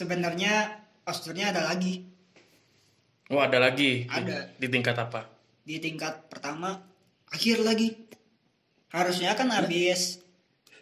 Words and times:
sebenarnya 0.00 0.54
posturnya 1.02 1.52
ada 1.52 1.64
lagi 1.66 2.08
Oh 3.30 3.38
ada 3.38 3.62
lagi. 3.62 4.10
Ada. 4.10 4.56
Di 4.56 4.66
tingkat 4.66 4.96
apa? 4.96 5.22
di 5.60 5.78
tingkat 5.78 6.26
pertama 6.26 6.82
akhir 7.28 7.62
lagi 7.62 7.94
harusnya 8.90 9.38
kan 9.38 9.46
habis 9.48 10.18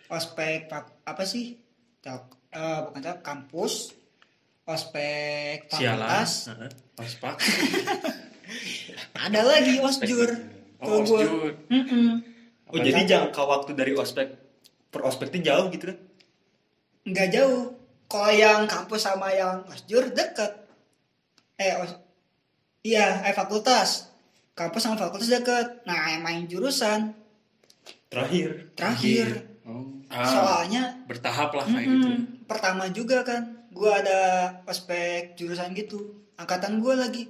ospek 0.08 0.64
apa 1.04 1.22
sih 1.22 1.60
Tak- 2.00 2.32
eh, 2.48 2.78
bukan 2.86 3.02
tak, 3.02 3.20
kampus 3.20 3.92
ospek 4.64 5.68
fakultas 5.68 6.48
Heeh. 6.48 6.70
Ospak. 6.96 7.36
ada 9.24 9.40
lagi 9.42 9.76
osjur 9.78 10.30
Oh, 10.78 11.02
osjur. 11.02 11.52
Mm-mm. 11.68 12.22
Oh 12.64 12.78
jadi 12.78 13.02
jangka 13.04 13.42
waktu 13.42 13.74
dari 13.74 13.92
ospek 13.92 14.30
per 14.88 15.02
ospek 15.02 15.28
itu 15.28 15.44
jauh 15.44 15.68
gitu 15.68 15.90
kan? 15.90 15.98
nggak 17.04 17.28
jauh 17.30 17.76
kalau 18.08 18.30
yang 18.30 18.64
kampus 18.64 19.04
sama 19.04 19.28
yang 19.30 19.60
osjur 19.64 20.08
deket 20.08 20.48
eh 21.54 21.76
os- 21.76 22.00
iya 22.80 23.20
eh 23.22 23.32
fakultas 23.32 24.08
kampus 24.52 24.82
sama 24.82 24.96
fakultas 24.96 25.28
deket 25.28 25.84
nah 25.84 26.08
yang 26.08 26.22
main 26.22 26.44
jurusan 26.44 27.12
Terakhir. 28.08 28.72
terakhir 28.72 29.28
Oh. 29.62 29.84
soalnya 30.24 30.96
bertahap 31.04 31.52
lah 31.52 31.60
kayak 31.62 31.84
gitu. 31.84 32.08
Mm-mm. 32.08 32.48
pertama 32.48 32.88
juga 32.88 33.20
kan 33.20 33.44
gua 33.68 34.00
ada 34.00 34.18
ospek 34.64 35.36
jurusan 35.36 35.76
gitu 35.76 36.00
angkatan 36.34 36.80
gua 36.80 36.96
lagi 36.96 37.28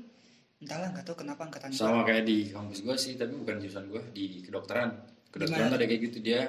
entahlah 0.58 0.86
nggak 0.88 1.02
tahu 1.02 1.18
kenapa 1.18 1.42
angkatan 1.42 1.66
gua 1.68 1.78
sama 1.80 2.00
kayak 2.02 2.22
di 2.22 2.46
kampus 2.48 2.78
gue 2.80 2.94
sih 2.94 3.14
tapi 3.14 3.34
bukan 3.34 3.58
jurusan 3.58 3.86
gue 3.86 4.02
di 4.12 4.38
kedokteran 4.40 4.94
kedokteran 5.28 5.66
Gimana? 5.66 5.72
tuh 5.74 5.78
ada 5.78 5.86
kayak 5.86 6.02
gitu 6.04 6.18
dia 6.20 6.40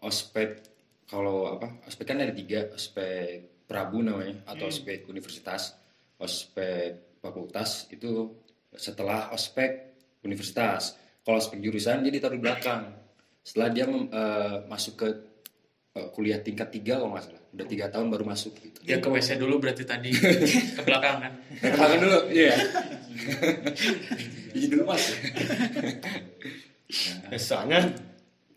ospek 0.00 0.62
kalau 1.04 1.50
apa 1.50 1.82
ospek 1.84 2.06
kan 2.06 2.18
ada 2.18 2.30
tiga 2.30 2.70
ospek 2.70 3.53
prabu 3.64 4.04
namanya 4.04 4.44
atau 4.44 4.68
ospek 4.68 5.08
universitas 5.08 5.76
ospek 6.20 7.18
fakultas 7.18 7.88
itu 7.90 8.32
setelah 8.74 9.30
ospek 9.30 9.94
universitas. 10.24 10.96
Kalau 11.24 11.40
ospek 11.40 11.60
jurusan 11.60 12.04
dia 12.04 12.12
ditaruh 12.12 12.36
di 12.36 12.42
belakang. 12.42 12.92
Setelah 13.44 13.68
dia 13.72 13.84
mem- 13.88 14.08
eh, 14.08 14.56
masuk 14.68 14.94
ke 15.04 15.08
eh, 15.94 16.08
kuliah 16.12 16.40
tingkat 16.40 16.68
tiga 16.72 17.00
kalau 17.00 17.16
nggak 17.16 17.24
salah. 17.28 17.42
Udah 17.54 17.66
tiga 17.70 17.86
tahun 17.92 18.10
baru 18.10 18.24
masuk 18.26 18.52
gitu. 18.58 18.78
Dia 18.82 18.98
ke 18.98 19.08
WC 19.08 19.38
dulu 19.38 19.62
berarti 19.62 19.84
tadi. 19.86 20.10
Ke 20.74 20.82
belakang 20.82 21.16
kan. 21.22 21.32
Nah, 21.38 21.70
ke 21.72 21.76
belakang 21.78 22.00
dulu 22.02 22.18
iya. 22.34 22.54
Izin 24.52 24.68
dulu 24.74 24.84
mas. 24.90 25.04
Ya, 27.30 27.38
soalnya 27.38 27.80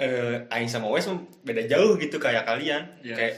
eh, 0.01 0.49
Aing 0.51 0.71
sama 0.71 0.89
Wes 0.91 1.07
beda 1.45 1.63
jauh 1.69 1.95
gitu 2.01 2.17
kayak 2.17 2.43
kalian. 2.47 2.83
Iya. 3.05 3.15
Kayak 3.15 3.33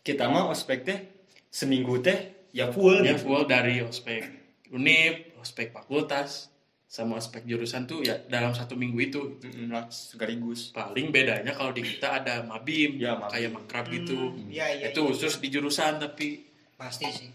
kita 0.00 0.26
mah 0.26 0.48
ospek 0.48 0.78
teh 0.82 0.98
seminggu 1.46 1.98
teh 1.98 2.48
ya 2.50 2.68
full. 2.68 3.00
Dia 3.00 3.14
gitu. 3.14 3.26
full 3.26 3.42
dari 3.44 3.80
ospek 3.80 4.22
unip, 4.68 5.34
ospek 5.36 5.70
fakultas, 5.70 6.48
sama 6.86 7.16
ospek 7.16 7.42
jurusan 7.42 7.84
tuh 7.84 8.00
ya 8.00 8.18
dalam 8.24 8.50
satu 8.50 8.74
minggu 8.74 8.98
itu. 9.00 9.22
Mm-mm, 9.38 9.68
lah, 9.68 9.86
sekaligus. 9.88 10.70
Paling 10.70 11.10
bedanya 11.10 11.50
kalau 11.50 11.70
di 11.70 11.82
kita 11.82 12.18
ada 12.18 12.42
mabim, 12.42 12.96
Ya, 12.96 13.14
mabim. 13.14 13.30
kayak 13.30 13.50
makrab 13.52 13.86
gitu. 13.88 14.34
iya 14.46 14.66
iya 14.70 14.90
Itu 14.90 15.06
khusus 15.06 15.36
di 15.36 15.48
jurusan 15.48 15.98
tapi 15.98 16.46
pasti 16.74 17.06
sih 17.06 17.30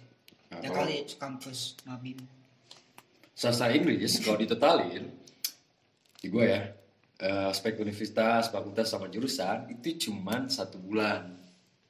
Nah, 0.46 0.62
ya 0.62 0.70
kalau- 0.70 0.86
kali 0.86 1.04
kampus 1.12 1.60
mabim 1.84 2.16
sastra 3.32 3.68
Inggris 3.70 4.22
kalau 4.22 4.38
ditotalin 4.38 5.04
di 6.16 6.28
gue 6.30 6.46
ya 6.46 6.62
eh, 7.18 7.46
aspek 7.48 7.76
universitas 7.78 8.48
fakultas 8.48 8.88
sama 8.88 9.08
jurusan 9.08 9.68
itu 9.70 10.08
cuman 10.08 10.48
satu 10.48 10.78
bulan 10.78 11.28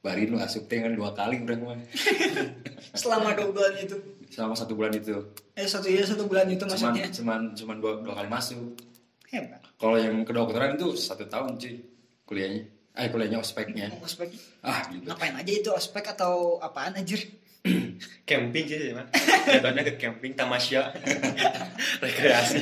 barin 0.06 0.30
lu 0.30 0.38
asup 0.38 0.70
teh 0.70 0.78
kan 0.78 0.94
dua 0.94 1.10
kali 1.18 1.42
udah 1.42 1.58
mah. 1.66 1.82
Selama 3.02 3.34
dua 3.34 3.50
bulan 3.50 3.74
itu. 3.82 3.98
Selama 4.30 4.54
satu 4.54 4.78
bulan 4.78 4.94
itu. 4.94 5.18
Eh 5.58 5.66
satu 5.66 5.90
ya 5.90 6.06
satu 6.06 6.30
bulan 6.30 6.46
itu 6.46 6.62
cuman 6.62 6.78
maksudnya. 6.78 7.10
cuman 7.10 7.42
cuman 7.58 7.76
dua, 7.82 7.94
dua 8.06 8.14
kali 8.14 8.30
masuk. 8.30 8.78
Hebat. 9.34 9.66
Kalau 9.82 9.98
yang 9.98 10.22
kedokteran 10.22 10.78
itu 10.78 10.94
satu 10.94 11.26
tahun 11.26 11.58
cuy 11.58 11.82
kuliahnya. 12.30 12.62
Eh 12.94 13.10
kuliahnya 13.10 13.42
ospeknya. 13.42 13.90
Ospek? 13.98 14.30
Ah 14.62 14.86
gitu. 14.94 15.10
Ngapain 15.10 15.34
aja 15.34 15.52
itu 15.52 15.70
ospek 15.74 16.06
atau 16.14 16.62
apaan 16.62 16.94
anjir? 16.94 17.26
Camping 18.30 18.66
sih 18.70 18.94
man. 18.94 19.10
Jatuhnya 19.50 19.82
ke 19.82 19.98
camping 19.98 20.38
tamasya. 20.38 20.94
Rekreasi. 22.06 22.62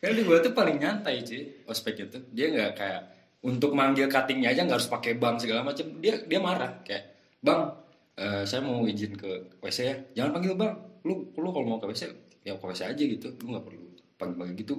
kan 0.00 0.16
di 0.16 0.24
gue 0.24 0.38
tuh 0.40 0.56
paling 0.56 0.80
nyantai 0.80 1.20
cuy 1.20 1.60
ospek 1.68 2.08
itu 2.08 2.24
dia 2.32 2.48
nggak 2.48 2.72
kayak 2.72 3.19
untuk 3.40 3.72
manggil 3.72 4.06
cuttingnya 4.10 4.52
aja 4.52 4.68
nggak 4.68 4.76
harus 4.76 4.90
pakai 4.92 5.16
bank 5.16 5.40
segala 5.40 5.64
macam 5.64 5.86
dia 6.00 6.20
dia 6.28 6.40
marah 6.40 6.84
kayak 6.84 7.16
bang 7.40 7.72
eh, 8.20 8.42
saya 8.44 8.60
mau 8.60 8.84
izin 8.84 9.16
ke 9.16 9.56
wc 9.60 9.78
ya 9.80 9.96
jangan 10.12 10.30
panggil 10.36 10.54
bang 10.60 10.72
lu 11.08 11.32
lu 11.32 11.48
kalau 11.48 11.66
mau 11.66 11.80
ke 11.80 11.88
wc 11.88 12.02
ya 12.44 12.52
ke 12.52 12.64
wc 12.64 12.80
aja 12.84 13.02
gitu 13.02 13.32
lu 13.40 13.56
nggak 13.56 13.64
perlu 13.64 13.84
panggil 14.20 14.36
panggil 14.36 14.54
gitu 14.60 14.74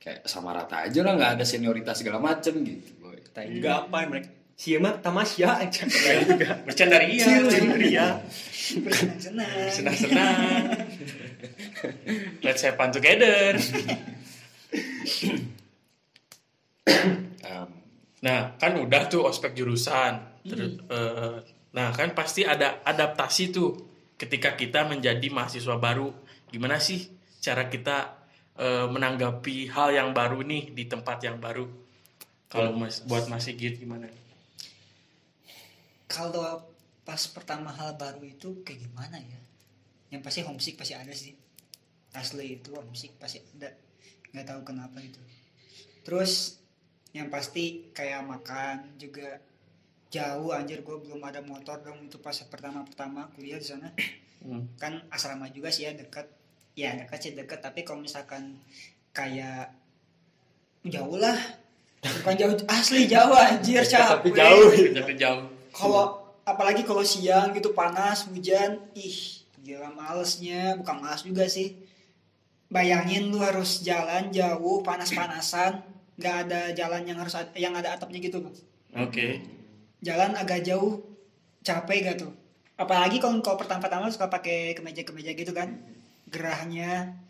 kayak 0.00 0.22
sama 0.24 0.54
rata 0.54 0.86
aja 0.86 1.02
lah 1.02 1.12
nggak 1.18 1.32
ada 1.36 1.44
senioritas 1.44 1.98
segala 1.98 2.22
macem 2.22 2.62
gitu 2.62 2.94
boy 3.02 3.18
Kita 3.20 3.42
juga 3.46 3.70
apa 3.86 4.06
mereka? 4.06 4.30
Siapa 4.60 5.00
tamasya 5.00 5.56
aja. 5.56 5.88
Kayak 5.88 6.22
juga. 6.36 6.50
bercanda 6.68 7.00
ria, 7.00 7.24
Ria. 7.80 8.06
bersenang-senang 8.84 9.72
senang-senang. 9.72 10.36
Let's 12.44 12.60
have 12.60 12.76
fun 12.76 12.92
together. 12.92 13.56
Em, 17.40 17.68
Nah, 18.20 18.56
kan 18.60 18.76
udah 18.76 19.08
tuh 19.08 19.24
ospek 19.24 19.56
jurusan. 19.56 20.44
Terus, 20.44 20.80
eh, 20.88 21.36
nah, 21.72 21.88
kan 21.92 22.12
pasti 22.12 22.44
ada 22.44 22.84
adaptasi 22.84 23.52
tuh 23.52 23.70
ketika 24.20 24.56
kita 24.56 24.84
menjadi 24.84 25.26
mahasiswa 25.32 25.76
baru. 25.80 26.12
Gimana 26.52 26.76
sih 26.76 27.08
cara 27.40 27.68
kita 27.68 28.20
eh, 28.60 28.86
menanggapi 28.88 29.72
hal 29.72 29.96
yang 29.96 30.10
baru 30.12 30.44
nih 30.44 30.76
di 30.76 30.84
tempat 30.84 31.24
yang 31.24 31.40
baru? 31.40 31.64
Kalau 32.50 32.74
mas, 32.74 33.06
buat 33.06 33.30
Mas 33.30 33.46
Sigit 33.46 33.78
gimana? 33.78 34.10
kalau 36.10 36.66
pas 37.06 37.22
pertama 37.30 37.70
hal 37.70 37.94
baru 37.94 38.20
itu 38.26 38.66
kayak 38.66 38.90
gimana 38.90 39.16
ya 39.22 39.40
yang 40.10 40.20
pasti 40.26 40.42
homesick 40.42 40.74
pasti 40.74 40.98
ada 40.98 41.14
sih 41.14 41.38
asli 42.18 42.58
itu 42.58 42.74
homesick 42.74 43.14
pasti 43.22 43.38
ada 43.56 43.70
nggak 44.34 44.46
tahu 44.46 44.60
kenapa 44.66 44.98
itu 44.98 45.22
terus 46.02 46.58
yang 47.10 47.26
pasti 47.26 47.90
kayak 47.90 48.22
makan 48.22 48.94
juga 48.98 49.42
jauh 50.10 50.50
anjir. 50.54 50.82
Gue 50.82 50.98
belum 51.02 51.22
ada 51.22 51.42
motor 51.42 51.82
dong. 51.82 52.06
Itu 52.06 52.22
pas 52.22 52.34
pertama 52.46 52.86
pertama 52.86 53.30
kuliah 53.34 53.58
di 53.58 53.66
sana. 53.66 53.90
Hmm. 54.40 54.72
kan 54.80 55.04
asrama 55.12 55.52
juga 55.52 55.68
sih 55.68 55.84
ya 55.84 55.92
dekat 55.92 56.24
ya 56.72 56.96
dekat 56.96 57.18
sih 57.20 57.36
dekat 57.36 57.60
tapi 57.60 57.84
kalau 57.84 58.00
misalkan 58.00 58.56
kayak 59.12 59.76
jauh 60.88 61.20
lah. 61.20 61.36
Bukan 62.00 62.34
jauh 62.40 62.56
asli 62.72 63.04
jauh 63.04 63.36
anjir 63.36 63.84
capek 63.84 64.32
Tapi 64.32 64.32
jauh. 64.32 64.68
Jadi 64.72 65.14
jauh. 65.20 65.44
kalau 65.76 66.24
apalagi 66.48 66.88
kalau 66.88 67.04
siang 67.04 67.52
gitu 67.52 67.76
panas 67.76 68.24
hujan 68.32 68.80
ih 68.96 69.44
gila 69.60 69.92
malesnya. 69.92 70.80
Bukan 70.80 70.96
malas 71.04 71.20
juga 71.20 71.44
sih. 71.44 71.76
Bayangin 72.72 73.28
lu 73.28 73.42
harus 73.44 73.84
jalan 73.84 74.32
jauh 74.32 74.80
panas-panasan 74.80 75.84
nggak 76.20 76.36
ada 76.46 76.60
jalan 76.76 77.02
yang 77.08 77.16
harus 77.16 77.32
yang 77.56 77.72
ada 77.72 77.96
atapnya 77.96 78.20
gitu 78.20 78.44
Bang. 78.44 78.52
Oke. 79.00 79.40
jalan 80.00 80.36
agak 80.36 80.60
jauh 80.64 81.00
capek 81.60 81.98
gak 82.04 82.16
tuh? 82.24 82.32
Apalagi 82.76 83.20
kalau 83.20 83.40
kalau 83.44 83.60
pertama-tama 83.60 84.08
suka 84.08 84.32
pakai 84.32 84.72
kemeja-kemeja 84.72 85.36
gitu 85.36 85.52
kan? 85.52 85.76
Gerahnya. 86.28 87.20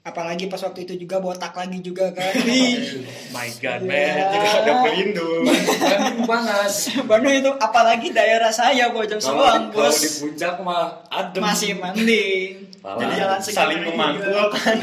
Apalagi 0.00 0.48
pas 0.48 0.62
waktu 0.64 0.88
itu 0.88 0.96
juga 0.96 1.20
botak 1.20 1.52
lagi 1.52 1.82
juga 1.84 2.08
kan? 2.14 2.32
Ih, 2.46 3.04
My 3.34 3.50
God, 3.60 3.84
man. 3.84 4.16
Juga 4.32 4.48
ada 4.62 4.72
pelindung. 4.86 5.42
Bandung 5.90 6.24
panas 6.24 6.74
Bandung 7.04 7.34
itu 7.36 7.50
apalagi 7.58 8.08
daerah 8.14 8.48
saya 8.48 8.88
Bojong 8.94 9.20
Soang 9.20 9.68
di, 9.68 9.76
kalau 9.76 9.90
bos. 9.90 9.98
di 10.00 10.08
puncak 10.22 10.54
mah 10.62 11.04
adem. 11.10 11.42
Masih 11.42 11.76
mending 11.76 12.69
Malah 12.80 12.98
jadi 12.98 13.14
jalan 13.18 13.38
segar 13.38 13.56
Saling 13.60 13.80
memangkul 13.84 14.24
juga. 14.26 14.44
kan. 14.56 14.76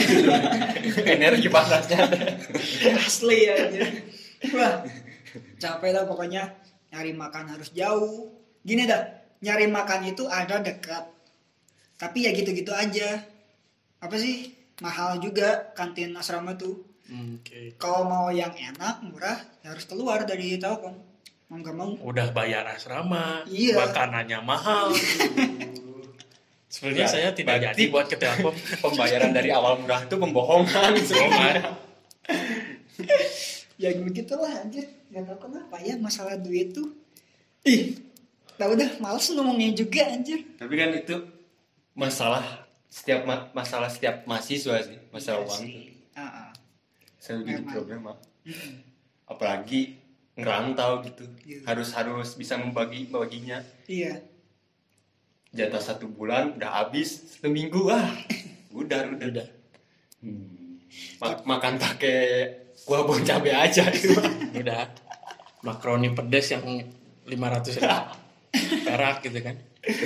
Energi 1.03 1.47
panasnya. 1.49 1.99
asli 2.97 3.39
ya 3.43 3.55
wah 4.53 4.85
capek 5.57 5.91
lah 5.91 6.05
pokoknya 6.05 6.43
nyari 6.87 7.11
makan 7.11 7.49
harus 7.49 7.73
jauh 7.73 8.29
gini 8.61 8.85
dah 8.85 9.01
nyari 9.39 9.65
makan 9.65 10.05
itu 10.05 10.23
ada 10.25 10.61
dekat 10.61 11.09
tapi 11.95 12.23
ya 12.23 12.31
gitu-gitu 12.31 12.69
aja 12.69 13.17
apa 13.97 14.15
sih 14.15 14.53
mahal 14.77 15.17
juga 15.17 15.73
kantin 15.73 16.13
asrama 16.13 16.53
tuh 16.53 16.85
Oke. 17.07 17.73
kalau 17.75 18.05
mau 18.05 18.27
yang 18.29 18.53
enak 18.53 19.01
murah 19.01 19.35
ya 19.61 19.73
harus 19.73 19.89
keluar 19.89 20.21
dari 20.21 20.55
Telkom 20.55 20.93
mau 21.47 21.57
nggak 21.57 21.73
mau 21.73 21.95
Udah 22.03 22.29
bayar 22.29 22.67
asrama, 22.67 23.41
Iya. 23.47 23.79
makanannya 23.79 24.39
mahal. 24.43 24.91
Sebenarnya 26.77 27.01
Ya, 27.01 27.09
saya 27.09 27.29
tidak 27.33 27.57
jadi 27.63 27.83
buat 27.89 28.05
ke 28.05 28.15
Telkom. 28.15 28.53
Pembayaran 28.53 29.33
dari 29.33 29.49
awal 29.49 29.81
murah 29.81 30.05
itu 30.05 30.13
pembohongan. 30.13 30.93
Bohongan. 30.93 31.55
ya 33.81 33.93
begitulah 33.95 34.49
anjir 34.57 34.85
nggak 35.07 35.23
tahu 35.23 35.37
kenapa 35.47 35.77
ya 35.79 35.93
masalah 35.97 36.33
duit 36.35 36.73
tuh 36.73 36.97
ih 37.61 37.93
Tahu 38.57 38.73
dah, 38.73 38.89
males 38.97 39.29
ngomongnya 39.29 39.69
juga 39.71 40.01
anjir. 40.09 40.41
Tapi 40.57 40.73
kan 40.73 40.89
itu 40.89 41.13
masalah 41.93 42.41
setiap 42.89 43.21
ma- 43.21 43.53
masalah 43.53 43.85
setiap 43.85 44.25
mahasiswa 44.25 44.81
sih, 44.81 44.97
masalah 45.13 45.41
Iya 45.41 45.45
uang 45.45 45.61
sih. 45.61 45.69
itu. 45.69 45.93
Ah, 46.17 46.25
ah. 46.25 46.49
Selalu 47.21 47.41
jadi 47.43 47.53
Memang. 47.61 47.69
problema. 47.69 48.11
Mm-mm. 48.49 48.73
Apalagi 49.29 50.01
ngerantau 50.33 51.05
gitu. 51.05 51.29
Iya. 51.45 51.69
Harus 51.69 51.93
harus 51.93 52.33
bisa 52.33 52.57
membagi 52.57 53.05
baginya. 53.05 53.61
Iya. 53.85 54.25
Jatah 55.57 55.81
satu 55.81 56.05
bulan 56.05 56.53
udah 56.61 56.85
habis 56.85 57.41
seminggu 57.41 57.89
wah. 57.89 58.13
Udah 58.69 59.09
udah. 59.09 59.25
Udah. 59.25 59.47
Hmm. 60.21 60.77
Ma- 61.17 61.41
makan 61.57 61.81
pakai 61.81 62.45
kuah 62.85 63.01
bon 63.01 63.25
cabe 63.25 63.49
aja 63.49 63.89
itu. 63.89 64.13
Udah. 64.61 64.85
Makroni 65.65 66.13
pedes 66.13 66.53
yang 66.53 66.61
500 67.25 67.81
perak 68.85 69.25
gitu 69.25 69.39
kan. 69.41 69.57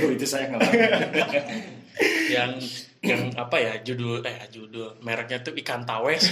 Oh, 0.01 0.09
itu 0.09 0.25
saya 0.25 0.47
ngalamin. 0.47 0.79
Yang 2.31 2.87
yang 3.03 3.35
apa 3.35 3.59
ya 3.59 3.73
judul 3.83 4.23
eh 4.23 4.47
judul 4.47 4.95
mereknya 5.03 5.43
tuh 5.43 5.51
ikan 5.59 5.83
tawes. 5.83 6.31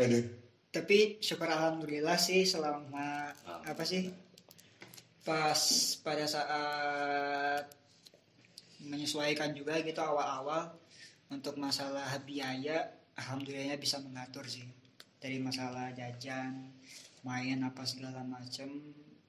Aduh. 0.00 0.39
Tapi 0.70 1.18
syukur 1.18 1.50
alhamdulillah 1.50 2.14
sih 2.14 2.46
selama 2.46 3.34
apa 3.66 3.82
sih 3.82 4.06
pas 5.26 5.58
pada 6.00 6.24
saat 6.24 7.66
menyesuaikan 8.80 9.52
juga 9.52 9.76
gitu 9.84 10.00
awal-awal 10.00 10.72
untuk 11.28 11.60
masalah 11.60 12.08
biaya 12.24 12.88
alhamdulillahnya 13.18 13.76
bisa 13.76 14.00
mengatur 14.00 14.48
sih 14.48 14.64
dari 15.20 15.36
masalah 15.36 15.92
jajan 15.92 16.72
main 17.20 17.60
apa 17.60 17.84
segala 17.84 18.24
macam 18.24 18.72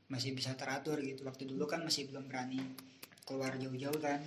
masih 0.08 0.32
bisa 0.32 0.56
teratur 0.56 1.04
gitu 1.04 1.28
waktu 1.28 1.44
dulu 1.44 1.68
kan 1.68 1.84
masih 1.84 2.08
belum 2.08 2.32
berani 2.32 2.64
keluar 3.28 3.60
jauh-jauh 3.60 4.00
kan 4.00 4.24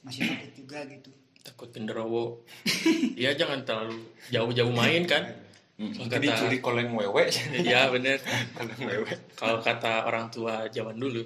masih 0.00 0.24
takut 0.24 0.52
juga 0.56 0.80
gitu 0.88 1.12
Takut 1.44 1.68
genderowo. 1.68 2.40
Iya 3.20 3.36
jangan 3.36 3.68
terlalu 3.68 4.00
jauh-jauh 4.32 4.72
main 4.72 5.04
kan. 5.04 5.28
Itu 5.74 6.06
Kata- 6.06 6.22
dicuri 6.22 6.58
koleng 6.66 6.94
wewe. 6.94 7.26
Iya 7.50 7.90
bener. 7.90 8.18
koleng 8.56 8.80
wewe. 8.80 9.10
Kalau 9.34 9.58
kata 9.58 10.06
orang 10.06 10.30
tua 10.30 10.70
zaman 10.70 10.96
dulu. 10.96 11.22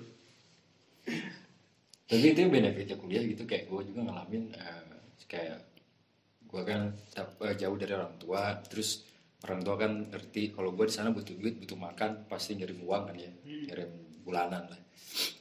Tapi 2.08 2.24
itu 2.32 2.40
benefitnya 2.48 2.96
kuliah 2.96 3.20
gitu 3.20 3.44
kayak 3.44 3.68
gue 3.68 3.92
juga 3.92 4.00
ngalamin 4.08 4.48
eh, 4.56 4.84
kayak 5.28 5.60
gue 6.48 6.62
kan 6.64 6.88
eh, 7.44 7.54
jauh 7.60 7.76
dari 7.76 7.92
orang 7.92 8.16
tua, 8.16 8.56
terus 8.64 9.04
orang 9.44 9.60
tua 9.60 9.76
kan 9.76 9.92
ngerti 10.08 10.56
kalau 10.56 10.72
gue 10.72 10.88
di 10.88 10.94
sana 10.96 11.12
butuh 11.12 11.36
duit, 11.36 11.60
butuh 11.60 11.76
makan, 11.76 12.24
pasti 12.24 12.56
ngirim 12.56 12.80
uang 12.80 13.02
kan 13.12 13.16
ya, 13.16 13.28
ngirim 13.44 13.90
bulanan 14.24 14.72
lah. 14.72 14.80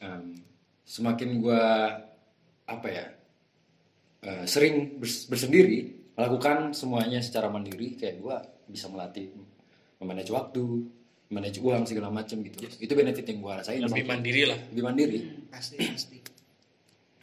Em, 0.03 0.35
semakin 0.83 1.39
gue 1.39 1.63
apa 2.67 2.87
ya 2.91 3.05
eh, 4.27 4.43
sering 4.43 4.99
bers- 4.99 5.31
bersendiri 5.31 6.11
melakukan 6.19 6.75
semuanya 6.75 7.23
secara 7.23 7.47
mandiri, 7.47 7.95
kayak 7.95 8.19
gue 8.19 8.37
bisa 8.67 8.87
melatih 8.87 9.31
memanage 9.97 10.29
waktu, 10.29 10.63
manage 11.27 11.59
uang 11.59 11.83
segala 11.83 12.07
macam 12.07 12.39
gitu. 12.39 12.57
Itu 12.77 12.93
benefit 12.93 13.25
yang 13.25 13.39
gue 13.39 13.53
rasain. 13.53 13.79
Lebih 13.79 14.03
sama- 14.03 14.11
mandiri 14.13 14.43
lah. 14.45 14.59
lebih 14.69 14.83
mandiri. 14.83 15.19
Hmm, 15.19 15.49
pasti 15.49 15.75
pasti 15.79 16.17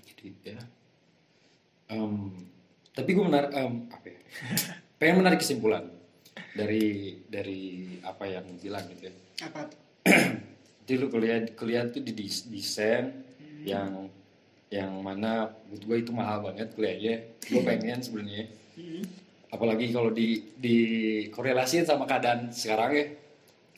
Jadi 0.02 0.26
ya. 0.42 0.60
Em, 1.88 2.32
tapi 2.90 3.10
gue 3.12 3.24
menarik 3.24 3.50
em, 3.52 3.74
apa 3.88 4.06
ya? 4.08 4.18
pengen 4.98 5.20
menarik 5.20 5.38
kesimpulan 5.38 5.84
dari 6.52 7.18
dari 7.28 7.60
apa 8.00 8.24
yang 8.24 8.44
bilang 8.58 8.84
gitu 8.90 9.08
ya. 9.08 9.14
apa 9.44 9.68
tuh? 9.68 9.80
Jadi 10.84 10.92
lu 11.00 11.06
kuliah 11.08 11.38
kuliah 11.56 11.84
tuh 11.88 12.04
di 12.04 12.12
desain 12.12 13.24
yang 13.64 14.08
yang 14.68 14.90
mana 15.00 15.54
menurut 15.64 15.84
gue 15.84 15.96
itu 16.02 16.12
mahal 16.12 16.44
banget 16.44 16.72
kuliahnya. 16.74 17.14
Gue 17.40 17.62
pengen 17.68 18.00
sebenarnya. 18.00 18.44
Hmm, 18.74 19.04
Apalagi 19.54 19.94
kalau 19.94 20.10
di 20.10 20.42
di 20.58 20.76
korelasiin 21.30 21.86
sama 21.86 22.10
keadaan 22.10 22.50
sekarang 22.50 22.90
ya. 22.90 23.06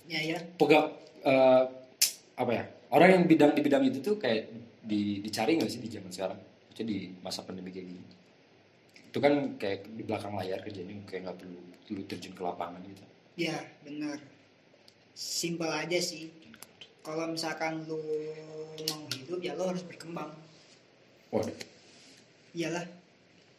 ya 0.08 0.20
ya 0.32 0.38
Pega, 0.56 0.88
eh, 1.20 1.62
apa 2.40 2.50
ya? 2.56 2.64
Orang 2.88 3.08
yang 3.12 3.24
bidang 3.28 3.52
di 3.52 3.60
bidang 3.60 3.84
itu 3.84 4.00
tuh 4.00 4.16
kayak 4.16 4.48
di, 4.80 5.20
dicari 5.20 5.60
nggak 5.60 5.68
sih 5.68 5.84
di 5.84 5.92
zaman 5.92 6.08
sekarang? 6.08 6.40
Maksudnya 6.72 6.88
di 6.88 6.98
masa 7.20 7.44
pandemi 7.44 7.68
kayak 7.68 7.92
gini. 7.92 8.02
Itu 9.12 9.18
kan 9.20 9.60
kayak 9.60 9.84
di 9.92 10.02
belakang 10.06 10.32
layar 10.32 10.64
kerjanya 10.64 10.96
kayak 11.04 11.28
nggak 11.28 11.36
perlu 11.44 11.60
perlu 11.84 12.02
terjun 12.08 12.32
ke 12.32 12.42
lapangan 12.42 12.80
gitu. 12.88 13.04
Ya, 13.36 13.60
bener. 13.84 14.16
Simpel 15.12 15.68
aja 15.68 16.00
sih. 16.00 16.32
Kalau 17.04 17.28
misalkan 17.28 17.84
lu 17.84 18.00
mau 18.88 19.04
hidup, 19.12 19.38
ya 19.44 19.52
lu 19.52 19.68
harus 19.68 19.84
berkembang. 19.84 20.32
Waduh. 21.30 21.52
Iyalah. 22.56 22.86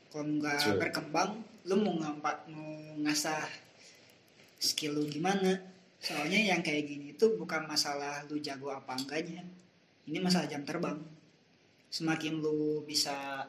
Kalau 0.10 0.26
nggak 0.42 0.60
Sure. 0.60 0.80
berkembang, 0.82 1.46
lu 1.68 1.76
mau 1.84 2.00
ngampak 2.00 2.48
mau 2.48 2.72
ngasah 3.04 3.44
skill 4.56 4.96
lu 4.96 5.04
gimana? 5.12 5.60
Soalnya 6.00 6.40
yang 6.56 6.64
kayak 6.64 6.88
gini 6.88 7.12
itu 7.12 7.36
bukan 7.36 7.68
masalah 7.68 8.24
lu 8.32 8.40
jago 8.40 8.72
apa 8.72 8.96
enggaknya. 8.96 9.44
Ini 10.08 10.24
masalah 10.24 10.48
jam 10.48 10.64
terbang. 10.64 10.96
Semakin 11.92 12.40
lu 12.40 12.88
bisa 12.88 13.44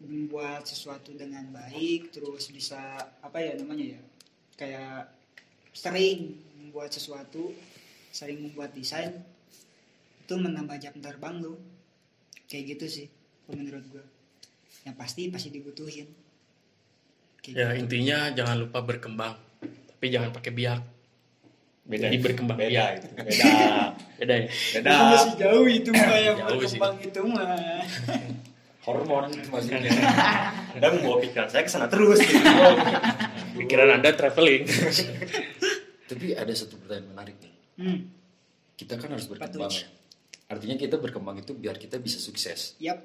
membuat 0.00 0.64
sesuatu 0.64 1.12
dengan 1.12 1.44
baik, 1.52 2.12
terus 2.12 2.48
bisa 2.48 2.80
apa 3.20 3.44
ya 3.44 3.52
namanya 3.60 3.96
ya? 3.96 4.02
Kayak 4.56 5.12
sering 5.76 6.40
membuat 6.56 6.96
sesuatu, 6.96 7.52
sering 8.08 8.40
membuat 8.40 8.72
desain 8.72 9.20
itu 10.24 10.32
menambah 10.32 10.80
jam 10.80 10.96
terbang 10.96 11.44
lu. 11.44 11.60
Kayak 12.48 12.80
gitu 12.80 12.86
sih 12.88 13.06
menurut 13.52 13.84
gua. 13.92 14.04
Yang 14.88 14.96
pasti 14.96 15.22
pasti 15.28 15.48
dibutuhin. 15.52 16.25
Ya 17.46 17.70
gitu. 17.70 17.80
intinya 17.80 18.18
jangan 18.30 18.56
lupa 18.58 18.82
berkembang. 18.82 19.34
Tapi 19.62 20.06
jangan 20.08 20.30
pakai 20.30 20.50
biak. 20.50 20.80
Beda. 21.86 22.10
Jadi 22.10 22.18
berkembang. 22.18 22.58
Beda 22.58 22.84
itu. 22.94 23.06
Beda. 23.14 23.44
Beda 24.18 24.34
ya. 24.34 24.46
Beda. 24.74 24.90
masih 25.14 25.32
jauh 25.38 25.66
itu 25.66 25.90
mah 25.90 26.18
yang 26.18 26.36
Jauh 26.36 26.48
sih. 26.66 26.78
berkembang 26.78 26.94
itu 26.98 27.20
mah. 27.22 27.46
Hormon 28.82 29.24
itu 29.30 29.48
maksudnya. 29.50 29.78
Anda 30.74 30.86
membawa 30.90 31.16
pikiran 31.18 31.48
saya 31.48 31.62
ke 31.62 31.70
sana 31.70 31.86
terus. 31.86 32.18
Gitu. 32.18 32.38
Pikiran 33.62 33.98
Anda 33.98 34.10
traveling. 34.12 34.66
Tapi 36.10 36.26
ada 36.34 36.52
satu 36.52 36.78
pertanyaan 36.78 37.10
menarik 37.10 37.34
nih. 37.38 37.52
Hmm, 37.76 37.98
Kita 38.74 38.94
kan 38.94 39.10
harus 39.10 39.26
berkembang 39.26 39.70
ya. 39.70 39.86
Artinya 40.46 40.78
kita 40.78 40.98
berkembang 40.98 41.38
itu 41.38 41.50
biar 41.50 41.74
kita 41.76 41.98
bisa 41.98 42.18
sukses. 42.18 42.78
yap. 42.78 43.02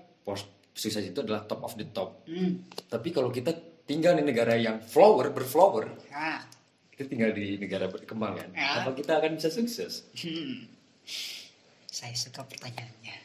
Sukses 0.71 1.01
itu 1.03 1.19
adalah 1.19 1.43
top 1.43 1.65
of 1.65 1.73
the 1.75 1.89
top. 1.89 2.21
Hmm. 2.29 2.61
Tapi 2.87 3.09
kalau 3.09 3.33
kita 3.33 3.51
tinggal 3.91 4.15
di 4.15 4.23
negara 4.23 4.55
yang 4.55 4.79
flower, 4.79 5.35
berflower, 5.35 5.91
Nah, 6.07 6.47
kita 6.95 7.11
tinggal 7.11 7.35
di 7.35 7.59
negara 7.59 7.91
berkembang 7.91 8.39
kan. 8.39 8.49
Ya. 8.55 8.87
Apa 8.87 8.95
kita 8.95 9.19
akan 9.19 9.35
bisa 9.35 9.51
sukses? 9.51 10.07
hmm. 10.15 10.71
Saya 11.91 12.15
suka 12.15 12.47
pertanyaannya. 12.47 13.15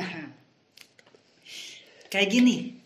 Kayak 2.14 2.28
gini. 2.32 2.80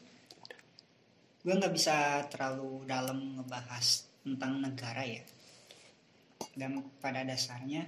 Gue 1.46 1.54
nggak 1.54 1.70
bisa 1.70 2.26
terlalu 2.26 2.82
dalam 2.90 3.38
ngebahas 3.38 4.10
tentang 4.26 4.58
negara 4.58 5.06
ya. 5.06 5.22
Dan 6.58 6.82
pada 6.98 7.22
dasarnya 7.22 7.86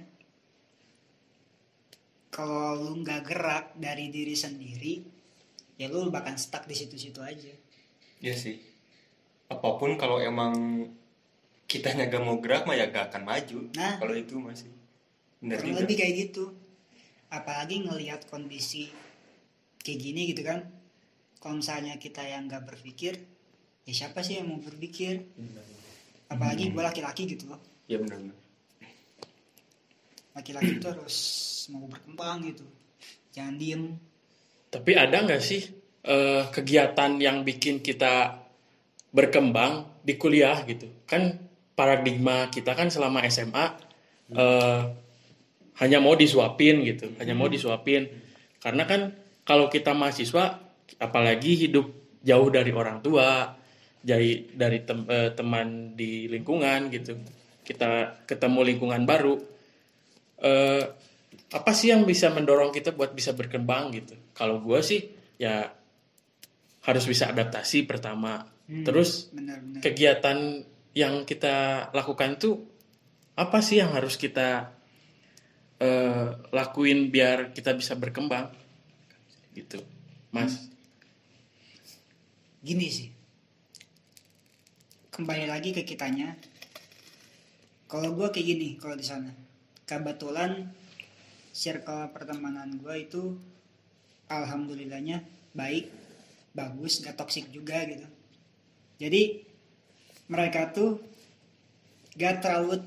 kalau 2.31 2.79
lu 2.79 3.03
nggak 3.03 3.27
gerak 3.27 3.65
dari 3.75 4.07
diri 4.07 4.39
sendiri, 4.39 5.03
ya 5.75 5.91
lu 5.91 6.07
bakal 6.07 6.39
stuck 6.39 6.63
di 6.63 6.75
situ-situ 6.77 7.19
aja. 7.19 7.51
Iya 8.23 8.35
sih. 8.39 8.70
Apa 9.51 9.75
pun 9.75 9.99
kalau 9.99 10.23
emang 10.23 10.87
kitanya 11.67 12.07
gak 12.07 12.23
mau 12.23 12.39
gerak 12.39 12.63
mah 12.63 12.79
ya 12.79 12.87
gak 12.87 13.11
akan 13.11 13.23
maju. 13.27 13.59
Nah. 13.75 13.99
Kalau 13.99 14.15
itu 14.15 14.39
masih. 14.39 14.71
Benar 15.43 15.57
juga. 15.59 15.77
lebih 15.83 15.95
kayak 15.97 16.13
gitu 16.29 16.43
apalagi 17.31 17.79
ngelihat 17.87 18.27
kondisi 18.27 18.91
kayak 19.79 19.99
gini 20.03 20.21
gitu 20.35 20.43
kan 20.43 20.67
kalau 21.39 21.63
misalnya 21.63 21.95
kita 21.95 22.21
yang 22.27 22.45
nggak 22.51 22.67
berpikir 22.67 23.17
ya 23.87 23.93
siapa 23.95 24.19
sih 24.19 24.37
yang 24.37 24.51
mau 24.51 24.59
berpikir 24.59 25.23
apalagi 26.27 26.69
gue 26.69 26.83
laki-laki 26.83 27.23
gitu 27.25 27.47
loh 27.49 27.59
Iya 27.87 28.03
benar. 28.03 28.19
laki-laki 30.35 30.79
itu 30.79 30.87
harus 30.91 31.17
mau 31.71 31.87
berkembang 31.87 32.43
gitu 32.51 32.67
jangan 33.31 33.55
diem 33.55 33.83
Tapi 34.71 34.91
ada 34.95 35.17
nggak 35.23 35.43
sih 35.43 35.63
eh, 36.03 36.43
kegiatan 36.51 37.15
yang 37.19 37.47
bikin 37.47 37.79
kita 37.79 38.40
berkembang 39.11 40.01
di 40.01 40.15
kuliah 40.17 40.63
gitu? 40.65 40.87
Kan 41.05 41.37
paradigma 41.75 42.47
kita 42.47 42.75
kan 42.75 42.89
selama 42.89 43.23
SMA 43.27 43.65
eh, 44.35 44.81
hanya 45.79 45.97
mau 45.99 46.15
disuapin 46.15 46.83
gitu, 46.83 47.11
hanya 47.19 47.35
mau 47.35 47.47
disuapin. 47.47 48.07
Karena 48.61 48.85
kan 48.85 49.15
kalau 49.43 49.67
kita 49.67 49.91
mahasiswa, 49.91 50.59
apalagi 51.01 51.67
hidup 51.67 52.19
jauh 52.21 52.49
dari 52.53 52.71
orang 52.71 53.01
tua, 53.01 53.57
dari 54.01 54.51
dari 54.53 54.83
tem- 54.85 55.09
eh, 55.09 55.31
teman 55.33 55.97
di 55.97 56.29
lingkungan 56.29 56.89
gitu, 56.93 57.17
kita 57.65 58.23
ketemu 58.25 58.59
lingkungan 58.73 59.03
baru 59.05 59.35
eh, 60.41 60.83
apa 61.51 61.71
sih 61.75 61.91
yang 61.91 62.03
bisa 62.03 62.31
mendorong 62.31 62.71
kita 62.71 62.95
buat 62.95 63.11
bisa 63.11 63.35
berkembang 63.35 63.91
gitu 63.95 64.15
kalau 64.35 64.59
gue 64.63 64.79
sih 64.79 65.03
ya 65.35 65.67
harus 66.81 67.03
bisa 67.05 67.29
adaptasi 67.29 67.85
pertama 67.85 68.41
Hmm, 68.69 68.85
terus 68.85 69.33
benar-benar 69.33 69.81
kegiatan 69.81 70.37
yang 70.91 71.23
kita 71.23 71.87
lakukan 71.95 72.35
itu 72.35 72.67
apa 73.39 73.63
sih 73.63 73.79
yang 73.79 73.95
harus 73.95 74.19
kita 74.19 74.75
eh, 75.81 76.27
lakuin 76.51 77.09
biar 77.09 77.55
kita 77.55 77.73
bisa 77.73 77.95
berkembang? 77.97 78.51
Gitu 79.55 79.81
mas. 80.31 80.69
Gini 82.61 82.87
sih. 82.87 83.09
Kembali 85.11 85.49
lagi 85.49 85.73
ke 85.73 85.83
kitanya. 85.83 86.37
Kalau 87.89 88.15
gue 88.15 88.27
kayak 88.31 88.47
gini 88.47 88.69
kalau 88.79 88.95
di 88.95 89.03
sana. 89.03 89.33
Kebetulan 89.83 90.71
circle 91.51 92.15
pertemanan 92.15 92.79
gue 92.79 92.95
itu 92.95 93.35
alhamdulillahnya 94.31 95.19
baik 95.51 95.91
bagus 96.55 97.03
gak 97.03 97.19
toksik 97.19 97.51
juga 97.51 97.83
gitu 97.83 98.07
jadi 99.01 99.41
mereka 100.29 100.69
tuh 100.69 101.01
gak 102.13 102.45
terlalu 102.45 102.85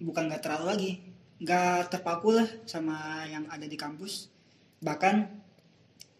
bukan 0.00 0.32
gak 0.32 0.40
terlalu 0.40 0.66
lagi 0.66 0.92
gak 1.44 1.92
terpaku 1.92 2.32
lah 2.32 2.48
sama 2.64 3.26
yang 3.26 3.44
ada 3.50 3.66
di 3.66 3.74
kampus. 3.74 4.30
Bahkan 4.78 5.26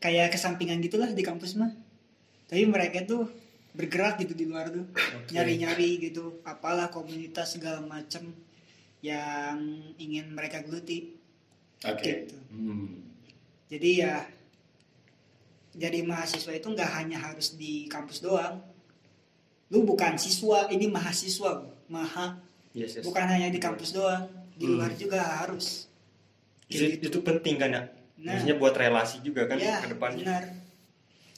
kayak 0.02 0.34
kesampingan 0.34 0.82
gitulah 0.82 1.08
di 1.14 1.22
kampus 1.22 1.54
mah. 1.54 1.70
Tapi 2.50 2.66
mereka 2.66 3.06
tuh 3.06 3.30
bergerak 3.72 4.20
gitu 4.20 4.34
di 4.34 4.50
luar 4.50 4.68
tuh. 4.68 4.84
Nyari-nyari 5.30 6.02
gitu 6.02 6.42
apalah 6.42 6.90
komunitas 6.90 7.54
segala 7.54 7.80
macam 7.86 8.34
yang 8.98 9.58
ingin 9.96 10.34
mereka 10.34 10.60
geluti. 10.66 11.22
Oke. 11.82 12.06
gitu. 12.06 12.36
Hmm. 12.54 13.02
jadi 13.66 13.90
ya 13.90 14.14
jadi 15.74 16.04
mahasiswa 16.06 16.52
itu 16.54 16.68
nggak 16.70 16.90
hanya 16.94 17.18
harus 17.18 17.58
di 17.58 17.90
kampus 17.90 18.22
doang 18.22 18.62
lu 19.72 19.82
bukan 19.82 20.14
siswa 20.14 20.68
ini 20.68 20.86
mahasiswa 20.86 21.64
maha 21.88 22.36
Yes, 22.72 22.96
yes. 22.96 23.04
bukan 23.04 23.24
hanya 23.26 23.48
di 23.48 23.56
kampus 23.56 23.92
doang 23.92 24.28
di 24.52 24.64
Hmm. 24.64 24.76
luar 24.76 24.92
juga 24.94 25.20
harus 25.40 25.88
Itu, 26.68 26.84
gitu. 26.88 27.08
itu 27.08 27.18
penting 27.20 27.56
kan 27.56 27.68
ya? 27.68 27.82
Nah. 28.16 28.32
Maksudnya 28.32 28.56
buat 28.56 28.72
relasi 28.72 29.20
juga 29.20 29.44
kan 29.44 29.56
ya 29.56 29.80
ke 29.80 29.92
depannya. 29.92 30.24
benar 30.24 30.44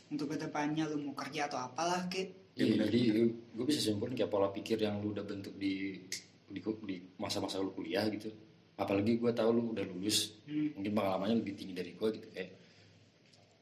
untuk 0.07 0.27
ke 0.31 0.37
depannya 0.37 0.85
lu 0.87 1.01
mau 1.01 1.15
kerja 1.15 1.47
atau 1.49 1.59
apalah 1.61 2.07
ke 2.07 2.31
Ya, 2.55 2.71
jadi 2.71 3.35
gue 3.35 3.65
bisa 3.67 3.83
simpulin 3.83 4.15
kayak 4.15 4.31
pola 4.31 4.47
pikir 4.47 4.79
yang 4.79 5.03
lu 5.03 5.11
udah 5.11 5.27
bentuk 5.27 5.59
di 5.59 5.99
di, 6.47 6.61
di 6.63 6.97
masa-masa 7.19 7.59
lu 7.59 7.75
kuliah 7.75 8.07
gitu. 8.07 8.31
Apalagi 8.75 9.19
gue 9.19 9.31
tahu 9.31 9.51
lu 9.51 9.75
udah 9.75 9.83
lulus, 9.83 10.39
Hmm. 10.47 10.71
mungkin 10.79 10.95
pengalamannya 10.95 11.43
lebih 11.43 11.59
tinggi 11.59 11.75
dari 11.75 11.99
gue 11.99 12.09
gitu 12.15 12.31
kayak. 12.31 12.51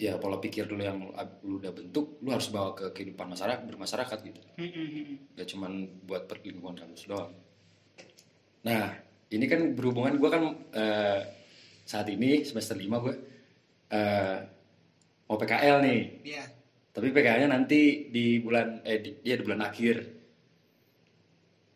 Ya 0.03 0.19
pola 0.19 0.43
pikir 0.43 0.67
dulu 0.67 0.83
yang 0.83 0.99
lu 1.47 1.63
udah 1.63 1.71
bentuk, 1.71 2.19
lu 2.27 2.35
harus 2.35 2.51
bawa 2.51 2.75
ke 2.75 2.91
kehidupan 2.91 3.39
masyarakat 3.39 3.63
bermasyarakat 3.63 4.19
gitu. 4.27 4.41
Hmm, 4.59 4.71
hmm, 4.75 4.89
hmm. 4.91 5.17
Gak 5.39 5.49
cuman 5.55 5.73
buat 6.03 6.27
perlingkungan 6.27 6.75
kampus 6.75 7.07
doang. 7.07 7.31
Nah, 8.67 8.99
ini 9.31 9.47
kan 9.47 9.63
berhubungan 9.79 10.19
gue 10.19 10.27
kan 10.27 10.43
eh, 10.75 11.21
saat 11.87 12.11
ini 12.11 12.43
semester 12.43 12.75
5 12.75 12.83
gue 12.99 13.15
eh, 13.95 14.37
mau 15.31 15.39
PKL 15.39 15.79
nih. 15.87 16.03
ya 16.27 16.45
Tapi 16.91 17.09
PKL-nya 17.15 17.49
nanti 17.55 18.11
di 18.11 18.43
bulan 18.43 18.83
eh 18.83 18.99
di, 18.99 19.11
ya 19.23 19.39
di 19.39 19.45
bulan 19.47 19.63
akhir. 19.71 19.97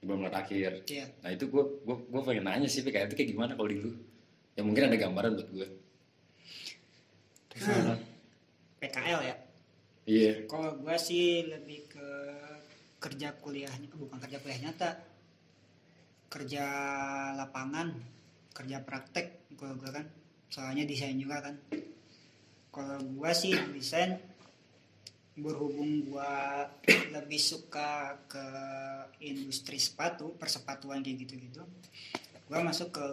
Di 0.02 0.04
bulan, 0.04 0.18
bulan 0.26 0.34
akhir. 0.34 0.82
ya 0.90 1.06
Nah, 1.22 1.30
itu 1.30 1.46
gue 1.46 1.62
gue 1.62 1.96
gue 2.10 2.20
pengen 2.26 2.50
nanya 2.50 2.66
sih 2.66 2.82
PKL 2.82 3.06
itu 3.06 3.16
kayak 3.22 3.30
gimana 3.30 3.54
kalau 3.54 3.70
di 3.70 3.78
lu? 3.78 3.94
Ya 4.58 4.66
mungkin 4.66 4.90
ada 4.90 4.98
gambaran 4.98 5.38
buat 5.38 5.50
gue. 5.54 5.68
Hmm. 7.56 7.96
PKL 8.86 9.22
ya 9.26 9.36
Iya. 10.06 10.46
Kalau 10.46 10.78
gue 10.78 10.96
sih 11.02 11.42
lebih 11.50 11.90
ke 11.90 12.08
kerja 13.02 13.34
kuliahnya, 13.42 13.90
bukan 13.90 14.22
kerja 14.22 14.38
kuliah 14.38 14.60
nyata, 14.62 14.90
kerja 16.30 16.64
lapangan, 17.34 17.90
kerja 18.54 18.86
praktek. 18.86 19.50
Kalau 19.58 19.74
gue 19.74 19.90
kan, 19.90 20.06
soalnya 20.46 20.86
desain 20.86 21.18
juga 21.18 21.42
kan. 21.42 21.58
Kalau 22.70 23.02
gue 23.02 23.30
sih 23.34 23.50
desain, 23.74 24.22
berhubung 25.34 26.06
gue 26.06 26.34
lebih 27.10 27.40
suka 27.42 28.22
ke 28.30 28.46
industri 29.26 29.82
sepatu, 29.82 30.38
persepatuan 30.38 31.02
kayak 31.02 31.26
gitu-gitu, 31.26 31.66
gue 32.46 32.58
masuk 32.62 32.94
ke 32.94 33.08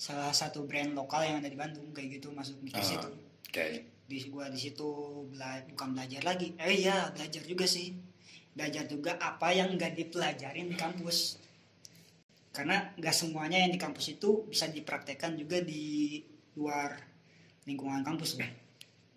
salah 0.00 0.34
satu 0.34 0.66
brand 0.66 0.96
lokal 0.98 1.22
yang 1.22 1.38
ada 1.38 1.46
di 1.46 1.54
Bandung 1.54 1.94
kayak 1.94 2.18
gitu 2.18 2.34
masuk 2.34 2.58
Ah. 2.74 2.82
situ 2.82 3.31
Oke. 3.52 3.84
di 4.08 4.18
gua 4.32 4.48
di 4.48 4.56
situ 4.64 4.88
bela- 5.28 5.64
bukan 5.72 5.88
belajar 5.92 6.22
lagi. 6.24 6.48
Eh 6.56 6.72
iya 6.84 6.96
belajar 7.14 7.42
juga 7.44 7.64
sih. 7.68 7.92
Belajar 8.56 8.84
juga 8.88 9.12
apa 9.20 9.48
yang 9.52 9.68
nggak 9.76 9.92
dipelajarin 10.00 10.66
di 10.72 10.76
kampus. 10.76 11.18
Karena 12.56 12.76
nggak 12.96 13.16
semuanya 13.16 13.58
yang 13.64 13.72
di 13.76 13.80
kampus 13.80 14.06
itu 14.16 14.44
bisa 14.48 14.68
dipraktekkan 14.68 15.32
juga 15.40 15.60
di 15.64 16.20
luar 16.56 16.90
lingkungan 17.68 18.02
kampus 18.04 18.36
kan 18.40 18.50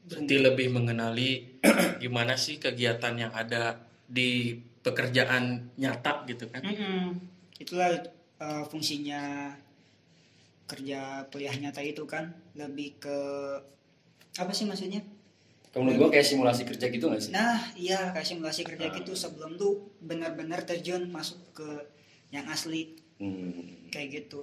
berarti 0.06 0.36
lebih 0.38 0.68
mengenali 0.70 1.30
gimana 2.04 2.38
sih 2.38 2.62
kegiatan 2.62 3.18
yang 3.18 3.34
ada 3.34 3.82
di 4.06 4.54
pekerjaan 4.86 5.74
nyata 5.82 6.24
gitu 6.30 6.46
kan? 6.54 6.62
Mm-mm. 6.62 7.18
itulah 7.58 7.90
eh, 8.38 8.64
fungsinya 8.70 9.50
kerja 10.70 11.26
kuliah 11.32 11.56
nyata 11.58 11.82
itu 11.82 12.04
kan. 12.06 12.26
Lebih 12.54 12.90
ke 13.02 13.18
apa 14.36 14.52
sih 14.52 14.64
maksudnya 14.64 15.02
Kalau 15.68 15.84
menurut 15.84 16.08
gue 16.08 16.12
kayak 16.14 16.24
simulasi 16.26 16.64
kerja 16.64 16.88
gitu 16.88 17.06
gak 17.06 17.20
sih? 17.20 17.32
Nah, 17.32 17.60
iya 17.76 18.08
kayak 18.10 18.24
simulasi 18.26 18.64
kerja 18.64 18.88
Ah. 18.88 18.96
gitu 18.96 19.12
sebelum 19.12 19.56
tuh 19.56 19.92
benar-benar 20.00 20.64
terjun 20.64 21.04
masuk 21.10 21.36
ke 21.52 21.68
yang 22.30 22.48
asli 22.48 22.96
Hmm. 23.16 23.88
kayak 23.90 24.24
gitu. 24.24 24.40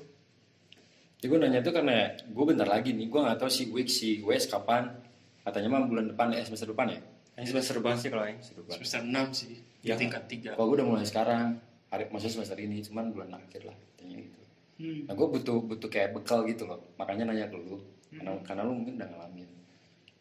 Ya 1.19 1.27
gue 1.27 1.39
nanya 1.39 1.61
itu 1.61 1.71
karena 1.71 2.09
gue 2.19 2.45
bentar 2.47 2.67
lagi 2.67 2.93
nih, 2.93 3.07
gue 3.07 3.17
gak 3.19 3.39
tahu 3.39 3.49
si 3.49 3.65
Wix, 3.67 3.89
si 3.95 4.21
Wes 4.21 4.45
kapan. 4.45 4.93
Katanya 5.41 5.69
mah 5.71 5.87
bulan 5.87 6.07
depan, 6.07 6.33
eh 6.33 6.43
semester 6.43 6.69
depan 6.69 6.89
ya? 6.91 7.01
Ini 7.33 7.49
semester 7.49 7.79
depan 7.79 7.97
sih 7.97 8.09
kalau 8.09 8.25
ini. 8.25 8.37
Semester 8.69 9.01
6 9.01 9.33
sih 9.33 9.57
di 9.79 9.89
Ya. 9.89 9.97
tingkat 9.97 10.29
3 10.29 10.53
Kalau 10.53 10.69
gue 10.69 10.77
udah 10.79 10.87
mulai 10.87 11.03
sekarang, 11.03 11.57
hari 11.89 12.09
maksudnya 12.09 12.35
semester 12.37 12.59
ini, 12.59 12.81
cuman 12.83 13.09
bulan 13.09 13.33
akhir 13.33 13.65
lah. 13.65 13.77
Katanya 13.91 14.21
gitu. 14.21 14.41
Hmm. 14.79 15.01
Nah 15.07 15.15
gue 15.15 15.27
butuh 15.31 15.57
butuh 15.63 15.89
kayak 15.89 16.13
bekal 16.13 16.45
gitu 16.45 16.65
loh. 16.65 16.77
Makanya 16.95 17.25
nanya 17.25 17.49
ke 17.49 17.57
lu, 17.57 17.81
karena, 18.11 18.37
karena 18.43 18.63
lu 18.63 18.73
mungkin 18.75 19.01
udah 19.01 19.09
ngalamin 19.09 19.49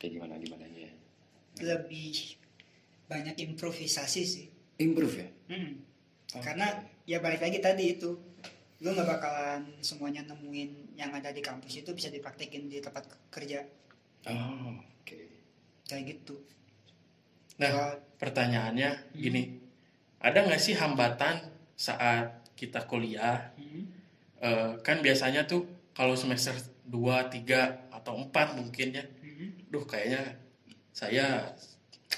kayak 0.01 0.17
gimana 0.17 0.33
gimana 0.35 0.65
ya. 0.67 0.89
Lebih 1.61 2.41
banyak 3.05 3.37
improvisasi 3.39 4.21
sih. 4.25 4.47
Improve 4.79 5.15
ya? 5.15 5.29
Hmm. 5.47 5.77
Oke. 6.33 6.41
Karena 6.41 6.73
ya 7.05 7.21
balik 7.21 7.37
lagi 7.39 7.61
tadi 7.61 7.93
itu 7.93 8.09
lu 8.81 8.89
nggak 8.89 9.05
bakalan 9.05 9.61
semuanya 9.77 10.25
nemuin 10.25 10.97
yang 10.97 11.13
ada 11.13 11.29
di 11.29 11.37
kampus 11.37 11.77
itu 11.77 11.93
bisa 11.93 12.09
dipraktekin 12.09 12.65
di 12.65 12.81
tempat 12.81 13.05
kerja 13.29 13.61
Oh, 14.25 14.73
oke. 14.73 15.21
kayak 15.85 16.03
gitu. 16.07 16.41
nah 17.55 17.69
Kalau- 17.69 18.01
pertanyaannya 18.17 19.13
gini 19.13 19.61
ada 20.17 20.41
nggak 20.41 20.57
sih 20.57 20.73
hambatan 20.73 21.45
saat 21.75 22.41
kita 22.55 22.89
kuliah 22.89 23.53
Hmm. 23.53 23.85
Eh, 24.41 24.73
kan 24.81 24.97
biasanya 24.99 25.45
tuh 25.45 25.69
kalau 25.93 26.17
semester 26.17 26.57
2, 26.83 27.29
3 27.29 27.85
atau 27.93 28.17
4 28.17 28.57
mungkin 28.57 28.97
ya 28.97 29.05
Hmm. 29.05 29.20
Duh 29.71 29.83
kayaknya 29.87 30.35
saya 30.91 31.55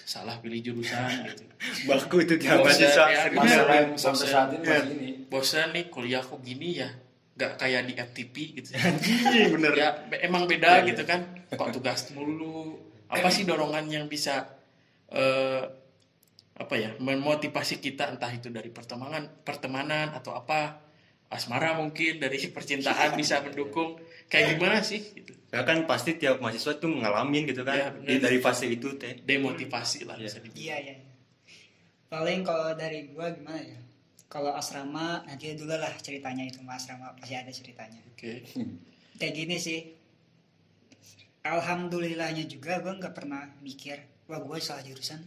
salah 0.03 0.41
pilih 0.41 0.59
jurusan 0.59 1.07
gitu. 1.29 1.45
Baku 1.87 2.25
itu 2.25 2.35
tiap 2.41 2.59
Bosan, 2.59 2.75
mahasiswa. 2.83 3.05
ya. 3.07 3.21
Masalah. 3.31 3.79
sampai 3.95 4.27
saat 4.27 4.47
ini 4.51 4.59
masih 4.67 4.89
ini. 4.99 5.09
bosan 5.31 5.67
nih 5.71 5.85
kuliah 5.87 6.19
kok 6.19 6.41
gini 6.43 6.81
ya? 6.81 6.89
Nggak 7.37 7.51
kayak 7.61 7.81
di 7.87 7.93
FTP 7.95 8.35
gitu. 8.59 8.69
Iya 9.33 9.47
bener. 9.53 9.71
ya 9.77 9.89
emang 10.25 10.49
beda 10.49 10.83
gitu 10.89 11.05
kan? 11.07 11.23
Kok 11.53 11.69
tugas 11.79 12.09
mulu 12.11 12.81
apa 13.07 13.29
sih 13.29 13.45
dorongan 13.45 13.85
yang 13.87 14.05
bisa 14.09 14.57
eh, 15.13 15.61
apa 16.53 16.75
ya 16.77 16.93
memotivasi 17.01 17.81
kita 17.81 18.13
entah 18.13 18.29
itu 18.33 18.49
dari 18.49 18.73
pertemanan 18.73 19.29
pertemanan 19.45 20.09
atau 20.11 20.33
apa? 20.33 20.81
Asmara 21.29 21.73
mungkin 21.77 22.17
dari 22.21 22.37
percintaan 22.55 23.15
bisa 23.15 23.39
mendukung 23.45 23.97
kayak 24.25 24.55
gimana 24.55 24.79
sih 24.79 25.01
gitu 25.13 25.33
Ya 25.49 25.61
kan 25.61 25.85
pasti 25.85 26.17
tiap 26.17 26.41
mahasiswa 26.41 26.73
tuh 26.75 26.89
ngalamin 26.89 27.45
gitu 27.45 27.61
kan. 27.61 27.77
Ya, 27.77 27.87
bener. 27.93 28.09
Di- 28.09 28.17
dari 28.19 28.39
fase 28.39 28.65
itu 28.65 28.97
teh. 28.97 29.21
demotivasi 29.21 30.01
lah 30.01 30.17
Iya. 30.17 30.25
bisa 30.25 30.37
dibilang 30.41 30.57
Iya 30.57 30.75
iya. 30.81 30.95
Paling 32.09 32.39
kalau 32.41 32.73
dari 32.73 33.13
gua 33.13 33.29
gimana 33.29 33.61
ya? 33.61 33.77
Kalau 34.25 34.49
asrama 34.49 35.21
nanti 35.23 35.53
dulu 35.53 35.77
lah 35.77 35.93
ceritanya 35.97 36.41
itu 36.41 36.57
mas 36.59 36.81
asrama 36.81 37.13
pasti 37.13 37.37
ada 37.37 37.49
ceritanya. 37.49 38.01
oke 38.09 38.33
Kayak 39.15 39.33
gini 39.35 39.55
sih. 39.57 39.93
Alhamdulillahnya 41.43 42.47
juga 42.47 42.81
gua 42.81 42.97
nggak 42.97 43.13
pernah 43.13 43.45
mikir 43.61 44.01
wah 44.25 44.41
gua 44.41 44.57
salah 44.57 44.81
jurusan. 44.81 45.21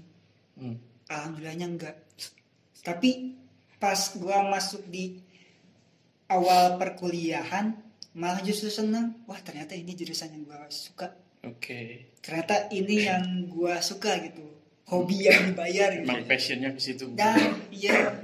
Hmm. 0.59 0.75
Alhamdulillahnya 1.07 1.67
enggak. 1.69 1.97
Tapi 2.83 3.38
pas 3.79 3.95
gua 4.17 4.43
masuk 4.43 4.83
di 4.88 5.23
awal 6.26 6.75
perkuliahan 6.75 7.79
malah 8.16 8.40
justru 8.40 8.66
seneng 8.66 9.12
wah 9.25 9.37
ternyata 9.38 9.76
ini 9.76 9.92
jurusan 9.92 10.32
yang 10.32 10.42
gua 10.42 10.64
suka 10.66 11.12
Oke. 11.44 12.08
ternyata 12.18 12.66
ini 12.70 13.04
yang 13.04 13.23
gua 13.46 13.78
suka 13.78 14.16
gitu 14.18 14.42
hobi 14.88 15.28
yang 15.28 15.46
dibayar 15.46 15.92
gitu 15.92 16.08
Emang 16.08 16.25
passionnya 16.25 16.73
ke 16.73 16.80
situ. 16.80 17.12
dan 17.12 17.37
iya 17.68 18.16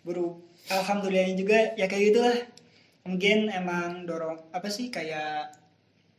bro 0.00 0.36
alhamdulillah 0.68 1.32
juga 1.34 1.72
ya 1.74 1.86
kayak 1.86 2.04
gitulah 2.12 2.36
mungkin 3.02 3.48
emang 3.48 4.04
dorong 4.04 4.36
apa 4.50 4.68
sih 4.68 4.92
kayak 4.92 5.56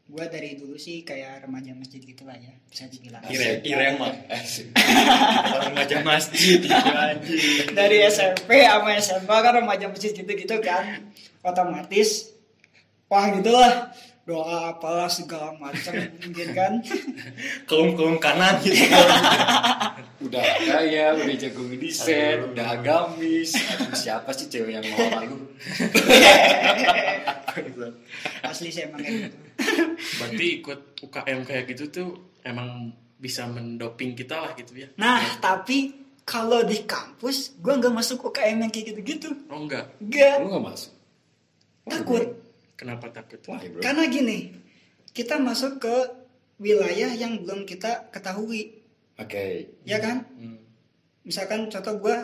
gua 0.07 0.25
dari 0.27 0.57
dulu 0.57 0.75
sih 0.75 1.05
kayak 1.05 1.45
remaja 1.45 1.71
masjid 1.71 2.01
gitu 2.01 2.25
lah 2.25 2.35
ya 2.35 2.51
bisa 2.67 2.83
dibilang 2.87 3.21
Ire, 3.27 3.61
ire 3.61 3.95
mah. 3.95 4.11
Remaja 5.61 5.97
masjid 6.03 6.59
gitu 6.59 6.67
anjing. 6.67 7.71
dari 7.71 8.01
SMP 8.07 8.49
sama 8.59 8.91
SMA 8.97 9.37
kan 9.37 9.53
remaja 9.55 9.85
masjid 9.87 10.11
gitu 10.11 10.27
gitu 10.27 10.55
kan 10.59 11.05
otomatis 11.43 12.30
wah 13.11 13.27
gitulah 13.29 13.91
doa 14.21 14.71
apalah 14.71 15.09
segala 15.09 15.51
macam 15.57 15.91
mungkin 16.15 16.49
kan 16.53 16.73
Kaum 17.69 17.93
kaum 17.93 18.15
kanan 18.17 18.55
gitu. 18.61 18.77
Udah 20.21 20.37
kaya, 20.61 21.17
udah 21.17 21.33
jago 21.33 21.65
ngedesain, 21.65 22.53
udah 22.53 22.77
agamis. 22.77 23.57
Aduh, 23.57 23.89
siapa 23.91 24.29
sih 24.29 24.45
cewek 24.47 24.77
yang 24.77 24.85
mau 24.85 25.01
sama 25.01 25.25
lu? 25.25 25.37
asli 28.43 28.69
sih 28.69 28.85
emang 28.85 29.01
kayak 29.01 29.17
gitu 29.25 29.37
Berarti 30.17 30.45
ikut 30.61 30.79
UKM 31.01 31.39
kayak 31.41 31.63
gitu 31.67 31.83
tuh 31.89 32.09
emang 32.41 32.93
bisa 33.17 33.45
mendoping 33.45 34.13
kita 34.13 34.37
lah 34.39 34.51
gitu 34.53 34.73
ya. 34.75 34.87
nah 34.95 35.21
tapi 35.37 35.93
kalau 36.21 36.61
di 36.61 36.85
kampus 36.85 37.57
gua 37.57 37.77
nggak 37.77 37.93
masuk 37.93 38.21
UKM 38.23 38.57
yang 38.59 38.71
kayak 38.71 38.93
gitu-gitu 38.93 39.29
Oh 39.47 39.61
enggak. 39.61 39.89
enggak 39.97 40.41
Lu 40.41 40.47
gak 40.51 40.65
masuk? 40.69 40.91
takut 41.83 42.23
Kenapa 42.81 43.13
takut? 43.13 43.37
Wah, 43.45 43.61
bro. 43.61 43.77
karena 43.77 44.09
gini 44.09 44.57
kita 45.13 45.37
masuk 45.37 45.77
ke 45.77 45.95
wilayah 46.57 47.13
yang 47.13 47.37
belum 47.37 47.69
kita 47.69 48.09
ketahui 48.09 48.81
Oke. 49.21 49.69
ya 49.85 50.01
kan 50.01 50.25
Hmm. 50.33 50.57
misalkan 51.21 51.69
contoh 51.69 52.01
gue 52.01 52.17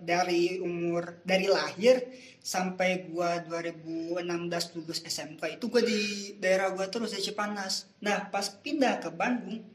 dari 0.00 0.56
umur 0.58 1.18
dari 1.20 1.50
lahir 1.50 2.00
sampai 2.38 3.04
gue 3.04 3.30
2016 3.44 4.24
lulus 4.72 5.02
SMK 5.02 5.58
itu 5.58 5.64
gue 5.66 5.82
di 5.82 6.00
daerah 6.38 6.70
gue 6.70 6.86
terus 6.86 7.12
di 7.12 7.20
Cipanas 7.20 7.90
nah 7.98 8.30
pas 8.30 8.46
pindah 8.48 9.02
ke 9.02 9.10
Bandung 9.10 9.66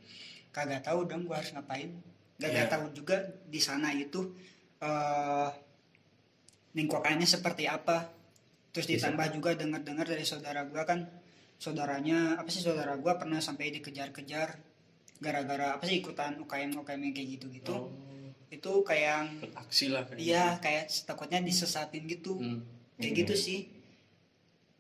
kagak 0.50 0.88
tahu 0.88 1.04
dong 1.06 1.28
gue 1.28 1.36
harus 1.36 1.52
ngapain 1.52 1.92
gak 2.40 2.50
Iya. 2.50 2.72
tahu 2.72 2.96
juga 2.96 3.20
di 3.46 3.60
sana 3.60 3.92
itu 3.92 4.32
eh 4.80 5.50
lingkungannya 6.74 7.28
seperti 7.28 7.68
apa 7.68 8.10
terus 8.74 8.90
ditambah 8.90 9.38
juga 9.38 9.54
dengar-dengar 9.54 10.04
dari 10.10 10.26
saudara 10.26 10.66
gue 10.66 10.84
kan 10.84 11.06
saudaranya 11.62 12.36
apa 12.42 12.50
sih 12.50 12.60
saudara 12.60 12.98
gue 12.98 13.14
pernah 13.16 13.40
sampai 13.40 13.72
dikejar-kejar 13.80 14.58
gara-gara 15.22 15.78
apa 15.78 15.84
sih 15.86 16.02
ikutan 16.04 16.36
UKM 16.42 16.82
UKM 16.82 17.02
kayak 17.14 17.30
gitu-gitu 17.40 17.72
Oh, 17.72 17.94
itu 18.52 18.72
kayak 18.86 19.40
aksi 19.56 19.94
lah 19.94 20.04
kayak 20.04 20.20
iya 20.20 20.58
kayak 20.60 20.90
takutnya 21.06 21.40
disesatin 21.40 22.04
gitu 22.10 22.38
gitu. 22.38 22.60
Hmm. 22.60 22.62
kayak 23.00 23.14
gitu 23.24 23.34
sih 23.38 23.60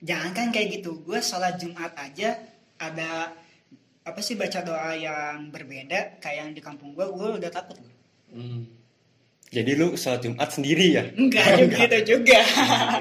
jangan 0.04 0.36
kan 0.36 0.48
kayak 0.52 0.82
gitu 0.82 1.00
gue 1.06 1.20
sholat 1.24 1.56
jumat 1.62 1.96
aja 1.96 2.36
ada 2.82 3.32
apa 4.04 4.20
sih 4.20 4.36
baca 4.36 4.60
doa 4.68 4.92
yang 5.00 5.48
berbeda 5.48 6.20
kayak 6.20 6.38
yang 6.44 6.50
di 6.52 6.60
kampung 6.60 6.92
gue 6.92 7.08
gue 7.08 7.30
udah 7.40 7.52
takut. 7.52 7.80
Hmm. 8.36 8.68
Jadi 9.54 9.72
lu 9.78 9.94
sholat 9.94 10.20
Jumat 10.20 10.50
sendiri 10.50 10.98
ya? 10.98 11.04
enggak 11.14 11.46
juga 11.62 11.78
gitu 11.78 11.98
juga 12.18 12.40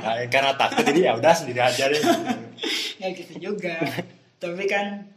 Nah, 0.04 0.20
karena 0.28 0.52
takut 0.52 0.84
jadi 0.84 1.00
ya 1.08 1.12
udah 1.16 1.32
sendiri 1.32 1.60
aja 1.60 1.84
deh. 1.88 2.02
nggak 3.00 3.10
gitu 3.18 3.34
juga 3.40 3.76
tapi 4.36 4.64
kan 4.66 5.08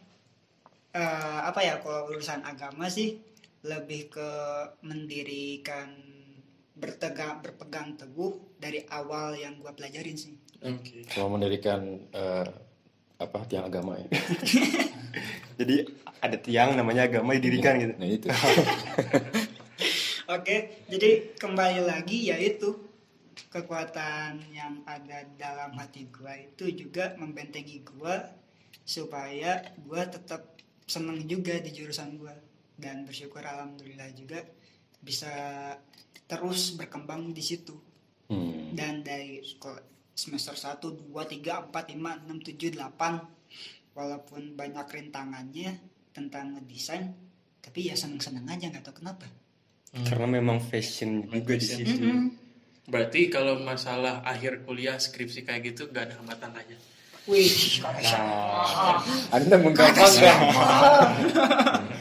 eh, 0.92 1.40
apa 1.44 1.60
ya 1.60 1.78
kalau 1.78 2.08
urusan 2.08 2.40
agama 2.42 2.88
sih 2.88 3.20
lebih 3.62 4.08
ke 4.08 4.30
mendirikan 4.82 5.92
bertegang 6.72 7.42
berpegang 7.42 7.94
teguh 7.94 8.34
dari 8.56 8.86
awal 8.88 9.34
yang 9.34 9.58
gue 9.58 9.72
pelajarin 9.72 10.16
sih 10.16 10.34
Oke. 10.64 11.06
Kalau 11.06 11.30
mendirikan 11.30 11.84
eh, 12.10 12.48
apa 13.16 13.38
tiang 13.46 13.70
agama 13.70 13.96
ya. 13.96 14.08
Jadi 15.62 15.86
ada 16.20 16.36
tiang 16.36 16.74
namanya 16.74 17.06
agama 17.06 17.32
didirikan 17.32 17.78
gitu. 17.78 17.94
Nah 17.96 18.10
itu. 18.10 18.28
Oke, 20.26 20.82
jadi 20.90 21.38
kembali 21.38 21.86
lagi 21.86 22.34
yaitu 22.34 22.74
kekuatan 23.54 24.42
yang 24.50 24.82
ada 24.90 25.22
dalam 25.38 25.78
hati 25.78 26.10
gua 26.10 26.34
itu 26.34 26.66
juga 26.74 27.14
membentengi 27.14 27.86
gua 27.86 28.26
supaya 28.82 29.62
gua 29.86 30.10
tetap 30.10 30.58
seneng 30.90 31.22
juga 31.30 31.62
di 31.62 31.70
jurusan 31.70 32.18
gua. 32.18 32.34
Dan 32.74 33.06
bersyukur 33.06 33.46
alhamdulillah 33.46 34.10
juga 34.18 34.42
bisa 34.98 35.30
terus 36.26 36.74
berkembang 36.74 37.30
di 37.30 37.46
situ. 37.46 37.78
Hmm. 38.26 38.74
dan 38.74 39.06
dari 39.06 39.46
semester 40.18 40.58
1, 40.58 40.82
2, 40.82 41.14
3, 41.14 41.70
4, 41.70 41.94
5, 41.94 42.26
6, 42.26 42.42
7, 42.42 42.74
8 42.74 43.94
walaupun 43.94 44.58
banyak 44.58 44.88
rintangannya 44.90 45.78
tentang 46.10 46.58
ngedesain 46.58 47.14
tapi 47.62 47.86
ya 47.86 47.94
seneng-seneng 47.94 48.50
aja 48.50 48.74
nggak 48.74 48.82
tahu 48.82 49.06
kenapa 49.06 49.30
Karena 50.04 50.28
memang 50.28 50.60
fashion 50.60 51.24
juga 51.32 51.56
di 51.56 51.64
Fashion. 51.64 51.88
situ. 51.88 52.04
Mm-mm. 52.04 52.28
Berarti 52.86 53.32
kalau 53.32 53.64
masalah 53.64 54.22
akhir 54.28 54.68
kuliah 54.68 55.00
skripsi 55.00 55.48
kayak 55.48 55.74
gitu 55.74 55.88
gak 55.90 56.12
ada 56.12 56.20
hambatan 56.20 56.52
aja. 56.52 56.78
Wih, 57.26 57.50
kata 57.82 58.02
siapa? 58.06 58.30
Nah, 58.30 59.02
Anda 59.34 59.56
menggampangkan. 59.58 60.06
Saya 60.14 60.34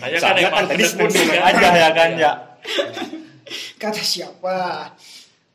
kan 0.05 0.21
soalnya 0.21 0.43
kan 0.45 0.53
emang 0.53 0.67
tadi 0.69 0.85
juga. 0.85 1.35
aja 1.49 1.69
ya 1.73 1.89
kan 1.97 2.11
ya. 2.13 2.33
Kata 3.81 4.03
siapa? 4.05 4.57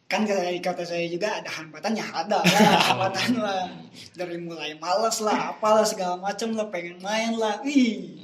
Kan 0.10 0.26
kata, 0.26 0.42
kata 0.58 0.82
saya 0.90 1.06
juga 1.06 1.38
ada 1.38 1.50
hambatan 1.54 1.94
ya 1.94 2.06
ada 2.10 2.42
lah, 2.42 2.82
hambatan 2.90 3.32
lah. 3.38 3.70
Dari 4.18 4.42
mulai 4.42 4.74
males 4.82 5.22
lah, 5.22 5.54
apalah 5.54 5.86
segala 5.86 6.18
macam 6.18 6.50
lah, 6.58 6.66
pengen 6.74 6.98
main 7.06 7.38
lah. 7.38 7.62
Wih, 7.62 8.18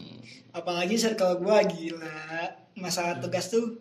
apalagi 0.49 0.97
circle 0.97 1.37
gua 1.45 1.61
gila. 1.61 2.57
Masalah 2.73 3.21
tugas 3.21 3.53
tuh 3.53 3.77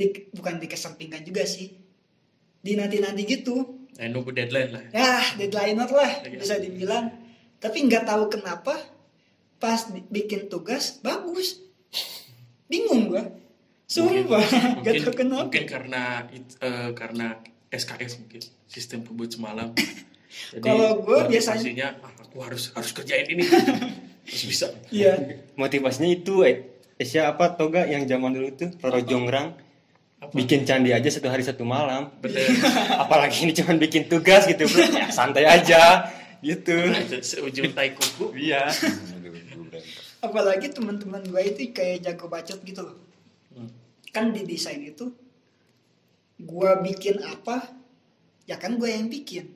di, 0.00 0.06
bukan 0.32 0.56
dikesampingkan 0.56 1.20
juga 1.20 1.44
sih. 1.44 1.76
Di 2.58 2.72
nanti-nanti 2.72 3.22
gitu. 3.22 3.84
Nah, 3.94 4.08
nunggu 4.08 4.32
deadline 4.32 4.72
lah. 4.72 4.84
Ya, 4.90 5.20
deadline 5.36 5.76
lah 5.76 6.24
bisa 6.24 6.56
dibilang. 6.56 7.12
Tapi 7.56 7.84
nggak 7.84 8.08
tahu 8.08 8.32
kenapa 8.32 8.72
pas 9.56 9.76
bikin 10.08 10.48
tugas 10.48 10.96
bagus. 10.98 11.60
Bingung 12.64 13.12
gua. 13.12 13.28
Sumpah, 13.84 14.40
nggak 14.80 14.86
mungkin, 14.86 15.02
tahu 15.02 15.14
kenapa. 15.14 15.40
mungkin 15.44 15.64
karena 15.66 16.02
it- 16.30 16.56
eh, 16.58 16.90
karena 16.94 17.26
SKS 17.68 18.22
mungkin 18.22 18.40
sistem 18.64 19.02
kebut 19.02 19.34
semalam. 19.34 19.74
Jadi 20.54 20.62
Kalau 20.62 21.02
gua 21.02 21.26
biasanya- 21.26 21.98
"Ah, 21.98 22.14
aku 22.16 22.38
harus 22.40 22.70
harus 22.72 22.94
kerjain 22.94 23.26
ini. 23.28 23.42
Terus 24.30 24.44
bisa. 24.46 24.66
Iya. 24.88 25.42
Motivasinya 25.58 26.06
itu 26.06 26.46
eh, 26.46 26.70
eh, 26.94 27.04
siapa 27.04 27.58
toga 27.58 27.82
yang 27.84 28.06
zaman 28.06 28.30
dulu 28.30 28.48
tuh 28.54 28.70
Roro 28.78 29.02
Jongrang 29.02 29.58
Apa? 30.20 30.36
bikin 30.36 30.68
candi 30.68 30.92
aja 30.92 31.08
satu 31.08 31.32
hari 31.32 31.40
satu 31.40 31.64
malam. 31.64 32.12
Betul. 32.20 32.44
Apalagi 33.02 33.48
ini 33.48 33.56
cuma 33.56 33.72
bikin 33.74 34.04
tugas 34.04 34.44
gitu 34.44 34.68
bro. 34.68 34.84
Ya, 34.84 35.08
santai 35.08 35.48
aja 35.48 36.12
gitu. 36.44 36.76
Seujung 37.24 37.72
tai 37.72 37.96
kuku. 37.96 38.36
Iya. 38.36 38.68
Apalagi 40.26 40.68
teman-teman 40.68 41.24
gue 41.24 41.42
itu 41.42 41.72
kayak 41.72 42.04
jago 42.04 42.28
bacot 42.28 42.60
gitu 42.60 42.84
loh. 42.84 42.96
Hmm. 43.56 43.72
Kan 44.12 44.36
di 44.36 44.44
desain 44.44 44.84
itu 44.84 45.08
gua 46.36 46.80
bikin 46.80 47.20
apa, 47.20 47.72
ya 48.44 48.56
kan 48.56 48.76
gue 48.76 48.88
yang 48.88 49.08
bikin. 49.08 49.48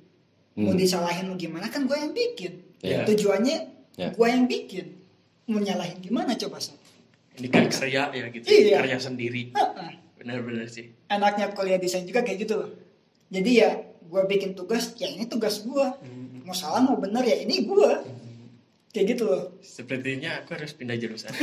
Mau 0.57 0.73
Hmm. 0.73 0.81
disalahin 0.81 1.29
mau 1.29 1.37
gimana 1.37 1.69
kan 1.69 1.85
gue 1.85 1.97
yang 1.97 2.13
bikin. 2.13 2.65
Iya. 2.81 3.05
Tujuannya 3.05 3.57
Ya. 3.95 4.09
gue 4.11 4.27
yang 4.27 4.49
bikin. 4.49 4.97
Mau 5.45 5.61
nyalahin 5.61 6.01
gimana 6.01 6.33
coba 6.35 6.57
sob? 6.57 6.81
Ini 7.37 7.53
kan 7.53 7.69
karya 7.69 8.03
ya 8.11 8.25
gitu. 8.33 8.47
Iya. 8.49 8.81
Karya 8.81 8.97
sendiri. 8.97 9.53
Heeh. 9.53 9.93
Benar-benar 10.25 10.67
sih. 10.73 10.89
Enaknya 11.13 11.53
kuliah 11.53 11.77
desain 11.77 12.09
juga 12.09 12.25
kayak 12.25 12.49
gitu 12.49 12.57
loh. 12.57 12.73
Jadi 13.29 13.51
ya 13.61 13.77
gue 14.01 14.23
bikin 14.25 14.57
tugas, 14.57 14.97
ya 14.97 15.13
ini 15.13 15.29
tugas 15.29 15.61
gue. 15.61 15.87
Mau 16.49 16.57
salah 16.57 16.81
mau 16.81 16.97
benar 16.97 17.21
ya 17.21 17.37
ini 17.37 17.69
gue. 17.69 17.91
Kayak 18.97 19.07
gitu 19.13 19.25
loh. 19.29 19.45
Sepertinya 19.61 20.41
aku 20.41 20.57
harus 20.57 20.73
pindah 20.73 20.97
jurusan. 20.97 21.29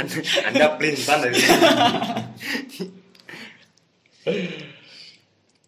Anda 0.48 0.76
pelintan 0.76 1.18
dari 1.24 1.40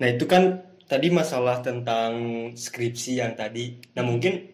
Nah 0.03 0.09
itu 0.11 0.25
kan 0.27 0.66
tadi 0.90 1.09
masalah 1.14 1.62
tentang 1.62 2.12
skripsi 2.59 3.22
yang 3.22 3.38
tadi. 3.38 3.79
Nah 3.94 4.03
mungkin 4.03 4.51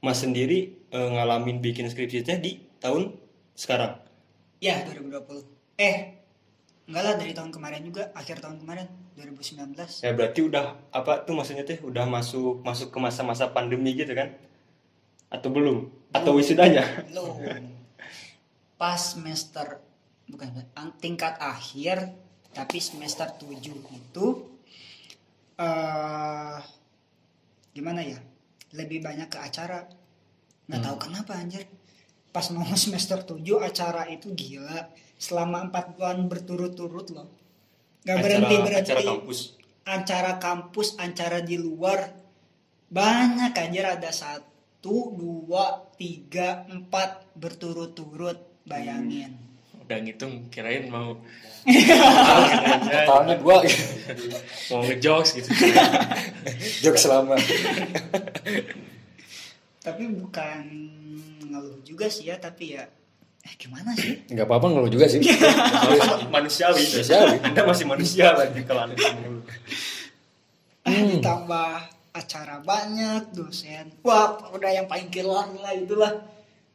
Mas 0.00 0.22
sendiri 0.22 0.88
eh, 0.90 1.08
ngalamin 1.12 1.60
bikin 1.60 1.90
skripsinya 1.90 2.38
di 2.40 2.58
tahun 2.80 3.14
sekarang. 3.52 3.98
Ya 4.62 4.82
2020. 4.86 5.78
Eh 5.78 6.17
enggak 6.88 7.02
lah 7.04 7.14
dari 7.20 7.32
tahun 7.36 7.52
kemarin 7.52 7.84
juga 7.84 8.08
akhir 8.16 8.40
tahun 8.40 8.64
kemarin 8.64 8.88
2019 9.20 9.76
Ya 10.00 10.12
berarti 10.16 10.40
udah 10.40 10.64
apa 10.88 11.20
tuh 11.28 11.36
maksudnya 11.36 11.68
teh 11.68 11.76
udah 11.84 12.08
masuk 12.08 12.64
masuk 12.64 12.88
ke 12.88 12.98
masa-masa 12.98 13.52
pandemi 13.52 13.92
gitu 13.92 14.16
kan? 14.16 14.32
Atau 15.28 15.52
belum? 15.52 15.92
Atau 16.16 16.40
wisudanya? 16.40 16.88
belum. 17.12 17.44
Pas 18.80 18.96
semester 18.96 19.84
bukan 20.32 20.64
tingkat 20.96 21.36
akhir 21.36 22.08
tapi 22.56 22.80
semester 22.80 23.28
7 23.36 23.52
itu 23.68 24.26
eh 25.60 26.56
gimana 27.76 28.00
ya? 28.00 28.16
Lebih 28.72 29.04
banyak 29.04 29.28
ke 29.28 29.36
acara. 29.36 29.84
Nggak 30.64 30.80
tahu 30.88 30.96
kenapa 31.04 31.36
anjir. 31.36 31.68
Pas 32.32 32.48
mau 32.48 32.64
semester 32.80 33.20
7 33.28 33.44
acara 33.60 34.08
itu 34.08 34.32
gila 34.32 34.88
selama 35.18 35.66
empat 35.68 35.98
bulan 35.98 36.30
berturut-turut 36.30 37.10
loh. 37.10 37.28
Nggak 38.06 38.18
berhenti 38.22 38.54
berhenti. 38.62 38.90
acara 38.94 39.02
kampus. 39.02 39.38
acara 39.82 40.32
kampus, 40.38 40.88
acara 40.96 41.38
di 41.42 41.56
luar. 41.58 42.14
Banyak 42.88 43.52
anjir. 43.52 43.84
Ada 43.84 44.10
satu, 44.14 45.12
dua, 45.12 45.90
tiga, 45.98 46.64
empat. 46.70 47.34
Berturut-turut. 47.34 48.64
Bayangin. 48.68 49.32
udah 49.88 50.04
ngitung 50.04 50.52
kirain 50.52 50.92
mau 50.92 51.16
Totalnya 52.92 53.34
dua. 53.40 53.64
Mau 54.68 54.84
ngejokes 54.84 55.30
gitu. 55.40 55.48
Jok 56.84 56.96
selama. 57.00 57.36
Tapi 59.80 60.04
bukan 60.12 60.60
ngeluh 61.48 61.80
juga 61.80 62.12
sih 62.12 62.28
ya, 62.28 62.36
tapi 62.36 62.76
ya 62.76 62.84
eh 63.48 63.54
gimana 63.56 63.96
sih? 63.96 64.20
Enggak 64.28 64.44
apa-apa 64.44 64.66
ngeluh 64.68 64.92
juga 64.92 65.08
sih. 65.08 65.24
manusiawi. 66.34 66.84
Manusiawi. 66.84 67.36
Anda 67.40 67.62
masih 67.64 67.84
manusia 67.88 68.36
lagi 68.36 68.60
kalau 68.68 68.84
Anda 68.84 68.94
dulu. 69.00 69.40
Ah, 70.84 70.92
ditambah 70.92 71.72
acara 72.12 72.56
banyak, 72.60 73.32
dosen. 73.32 73.96
Wah, 74.04 74.36
udah 74.52 74.68
yang 74.68 74.84
paling 74.84 75.08
killer 75.08 75.48
lah 75.64 75.72
itulah. 75.72 76.12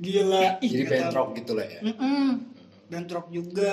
Gila. 0.02 0.58
Ih, 0.66 0.70
Jadi 0.74 0.82
nggak 0.90 1.02
bentrok 1.14 1.30
gitu 1.38 1.52
lah 1.54 1.66
ya. 1.70 1.80
Mm-mm. 1.86 2.30
Bentrok 2.90 3.26
juga. 3.30 3.72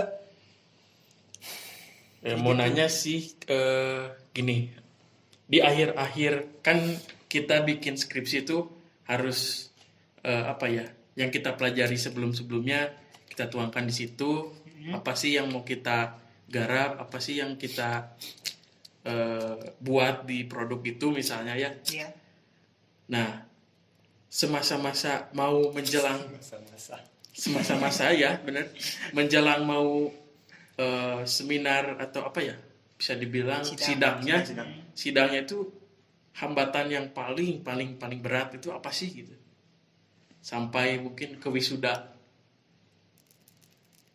Ya, 2.20 2.36
mau 2.36 2.52
nanya 2.52 2.92
sih 2.92 3.32
eh, 3.48 4.12
gini 4.36 4.68
di 5.50 5.58
akhir-akhir 5.58 6.62
kan 6.62 6.78
kita 7.26 7.66
bikin 7.66 7.96
skripsi 7.96 8.44
itu 8.44 8.70
harus 9.08 9.72
eh, 10.22 10.44
apa 10.46 10.66
ya 10.70 10.86
yang 11.20 11.28
kita 11.28 11.52
pelajari 11.54 12.00
sebelum-sebelumnya 12.00 12.96
kita 13.28 13.52
tuangkan 13.52 13.84
di 13.84 13.92
situ 13.92 14.48
apa 14.88 15.12
sih 15.12 15.36
yang 15.36 15.52
mau 15.52 15.60
kita 15.60 16.16
garap 16.48 16.96
apa 16.96 17.20
sih 17.20 17.38
yang 17.38 17.60
kita 17.60 18.16
eh, 19.04 19.54
buat 19.78 20.24
di 20.24 20.48
produk 20.48 20.80
itu 20.82 21.12
misalnya 21.12 21.54
ya 21.54 21.70
Ya. 21.92 22.08
nah 23.06 23.44
semasa-masa 24.30 25.28
mau 25.34 25.68
menjelang 25.74 26.22
Masa-masa. 26.32 26.96
semasa-masa 27.34 28.04
ya 28.14 28.40
bener 28.40 28.72
menjelang 29.12 29.66
mau 29.66 30.08
eh, 30.76 31.20
seminar 31.28 32.00
atau 32.00 32.24
apa 32.24 32.40
ya 32.40 32.56
bisa 32.96 33.16
dibilang 33.16 33.60
Sidang. 33.64 33.84
sidangnya 33.84 34.36
Sidang. 34.44 34.70
sidangnya 34.96 35.40
itu 35.44 35.58
hambatan 36.40 36.86
yang 36.88 37.06
paling 37.12 37.60
paling 37.60 38.00
paling 38.00 38.20
berat 38.22 38.54
itu 38.56 38.70
apa 38.70 38.88
sih 38.88 39.12
gitu 39.12 39.34
sampai 40.40 41.00
mungkin 41.00 41.36
ke 41.36 41.48
wisuda 41.52 42.10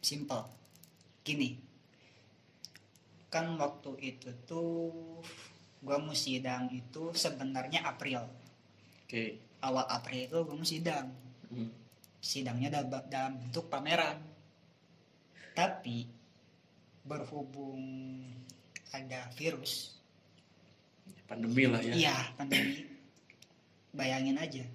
Simple. 0.06 0.46
Gini. 1.26 1.58
Kan 3.34 3.58
waktu 3.58 4.14
itu 4.14 4.30
tuh 4.46 4.94
gua 5.82 5.98
mau 5.98 6.14
sidang 6.14 6.70
itu 6.70 7.10
sebenarnya 7.18 7.82
April. 7.90 8.22
oke 9.02 9.24
Awal 9.66 9.86
April 9.90 10.22
itu 10.30 10.38
gua 10.46 10.56
mau 10.62 10.68
sidang. 10.70 11.10
Hmm. 11.50 11.74
Sidangnya 12.22 12.70
dalam, 12.70 13.02
dalam 13.10 13.34
bentuk 13.42 13.66
pameran. 13.66 14.22
Tapi 15.58 16.06
berhubung 17.02 17.82
ada 18.94 19.30
virus, 19.38 19.94
pandemi 21.30 21.66
lah 21.70 21.82
ya 21.84 21.94
iya 21.94 22.18
pandemi. 22.34 22.82
Bayangin 23.94 24.38
aja. 24.40 24.66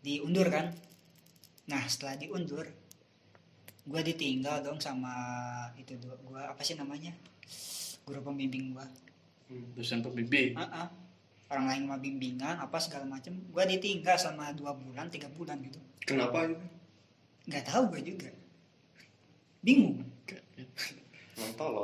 Diundur 0.00 0.48
kan? 0.48 0.72
Nah, 1.66 1.82
setelah 1.84 2.16
diundur 2.16 2.64
gua 3.82 4.00
ditinggal 4.00 4.60
dong 4.60 4.78
sama 4.78 5.12
itu 5.74 5.96
dua 5.96 6.14
gua 6.20 6.40
apa 6.46 6.60
sih 6.60 6.74
namanya? 6.74 7.12
Guru 8.02 8.20
pembimbing 8.22 8.72
gua. 8.72 8.86
dosen 9.74 9.98
pembimbing 9.98 10.54
Ah, 10.54 10.62
ah. 10.76 10.88
orang 11.48 11.66
lain 11.66 11.82
mah 11.84 11.98
bimbingan 11.98 12.54
apa 12.56 12.78
segala 12.78 13.02
macem 13.04 13.34
gua 13.50 13.64
ditinggal 13.64 14.14
sama 14.14 14.52
dua 14.52 14.70
bulan 14.72 15.10
tiga 15.10 15.26
bulan 15.28 15.58
gitu 15.60 15.82
Kenapa 16.00 16.46
itu? 16.46 16.54
nggak 17.44 17.64
tahu 17.64 17.90
gue 17.90 18.14
juga 18.14 18.30
bingung 19.60 20.06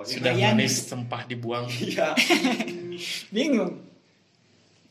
sudah 0.05 0.31
Bayangin. 0.31 0.55
manis 0.55 0.79
sempah 0.81 1.26
dibuang 1.26 1.66
Iya. 1.74 2.14
bingung 3.35 3.83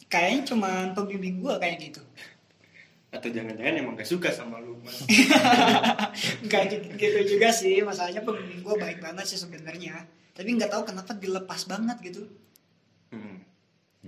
kayaknya 0.06 0.44
cuman 0.46 0.92
pembimbing 0.92 1.40
gua 1.40 1.56
kayak 1.56 1.80
gitu 1.82 2.04
Atau 3.16 3.32
jangan-jangan 3.32 3.80
emang 3.80 3.96
gak 3.96 4.12
suka 4.12 4.28
sama 4.36 4.60
lu, 4.60 4.76
Mas. 4.84 5.08
nggak 6.46 6.64
gitu 6.68 6.88
gitu 7.00 7.20
juga 7.36 7.56
sih 7.56 7.80
masalahnya 7.80 8.20
pembimbing 8.28 8.60
gua 8.60 8.76
baik 8.76 9.00
banget 9.00 9.26
sih 9.32 9.40
sebenarnya. 9.40 10.04
Tapi 10.36 10.52
nggak 10.52 10.68
tahu 10.68 10.84
kenapa 10.92 11.16
dilepas 11.16 11.64
banget 11.64 11.98
gitu. 12.04 12.28
Hmm. 13.16 13.40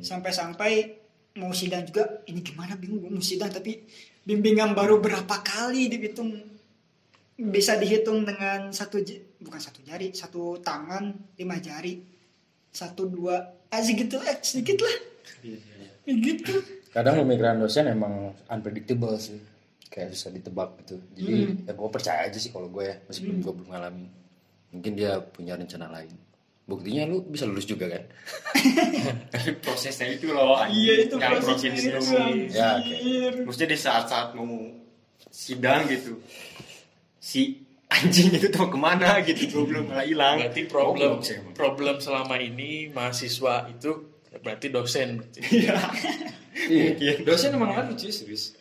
sampai-sampai 0.03 0.99
mau 1.37 1.53
sidang 1.53 1.85
juga 1.85 2.25
ini 2.29 2.41
gimana 2.41 2.73
bingung 2.77 3.01
gue 3.01 3.11
mau 3.13 3.23
sidang 3.23 3.49
tapi 3.53 3.85
bimbingan 4.25 4.73
baru 4.73 4.97
berapa 5.01 5.41
kali 5.41 5.89
dihitung 5.89 6.33
bisa 7.37 7.77
dihitung 7.77 8.25
dengan 8.25 8.73
satu 8.73 8.97
bukan 9.37 9.61
satu 9.61 9.85
jari 9.85 10.09
satu 10.13 10.57
tangan 10.65 11.13
lima 11.37 11.61
jari 11.61 12.01
satu 12.73 13.05
dua 13.05 13.37
ah 13.69 13.81
segitu 13.81 14.17
eh 14.25 14.37
sedikit 14.41 14.81
lah 14.81 14.97
gitu 16.09 16.53
Kadang 16.97 17.21
pemikiran 17.21 17.61
dosen 17.61 17.85
emang 17.93 18.33
unpredictable 18.49 19.13
sih. 19.21 19.37
Kayak 19.93 20.17
susah 20.17 20.33
ditebak 20.33 20.81
gitu. 20.81 20.97
Jadi 21.13 21.61
ya 21.69 21.71
gue 21.77 21.89
percaya 21.93 22.25
aja 22.25 22.41
sih 22.41 22.49
kalau 22.49 22.73
gue 22.73 22.89
ya. 22.89 22.97
Meskipun 23.05 23.37
gue 23.45 23.53
belum 23.53 23.69
ngalamin. 23.69 24.09
Mungkin 24.73 24.91
dia 24.97 25.21
punya 25.21 25.53
rencana 25.53 25.93
lain. 25.93 26.17
Buktinya 26.67 27.07
lu 27.07 27.23
bisa 27.23 27.45
lulus 27.47 27.63
juga 27.63 27.87
kan? 27.87 28.03
Tapi 29.31 29.55
prosesnya 29.61 30.11
itu 30.11 30.33
loh. 30.33 30.59
Iya, 30.65 31.07
itu 31.07 31.15
yang 31.15 31.39
prosesnya 31.39 31.69
bikin 31.71 31.95
itu. 31.95 32.17
Ya, 32.51 32.81
oke. 32.81 32.97
Maksudnya 33.47 33.69
di 33.71 33.77
saat-saat 33.79 34.35
mau 34.35 34.51
sidang 35.31 35.87
gitu, 35.87 36.19
si 37.23 37.63
anjing 37.87 38.35
itu 38.35 38.51
tuh 38.51 38.67
ke 38.67 38.75
mana 38.75 39.23
gitu, 39.23 39.47
gue 39.47 39.63
belum 39.63 39.95
hilang. 40.03 40.43
berarti 40.43 40.61
problem 40.67 41.23
emang. 41.23 41.53
problem 41.55 41.95
selama 42.03 42.35
ini 42.35 42.91
mahasiswa 42.91 43.71
itu 43.71 44.16
berarti 44.41 44.67
dosen. 44.69 45.21
Berarti. 45.21 45.39
Iya. 46.57 47.21
Dosen 47.21 47.53
emang 47.53 47.71
harus 47.77 48.01
sih 48.01 48.09
serius. 48.09 48.57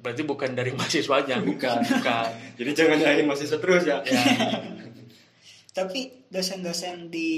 Berarti 0.00 0.22
bukan 0.24 0.56
dari 0.56 0.72
mahasiswanya. 0.72 1.44
Bukan. 1.44 1.78
bukan. 1.84 2.30
Jadi 2.56 2.70
jangan 2.72 2.96
nyalahin 2.96 3.26
mahasiswa 3.28 3.58
terus 3.60 3.82
ya. 3.84 4.00
tapi 5.76 6.24
dosen-dosen 6.32 7.12
di 7.12 7.28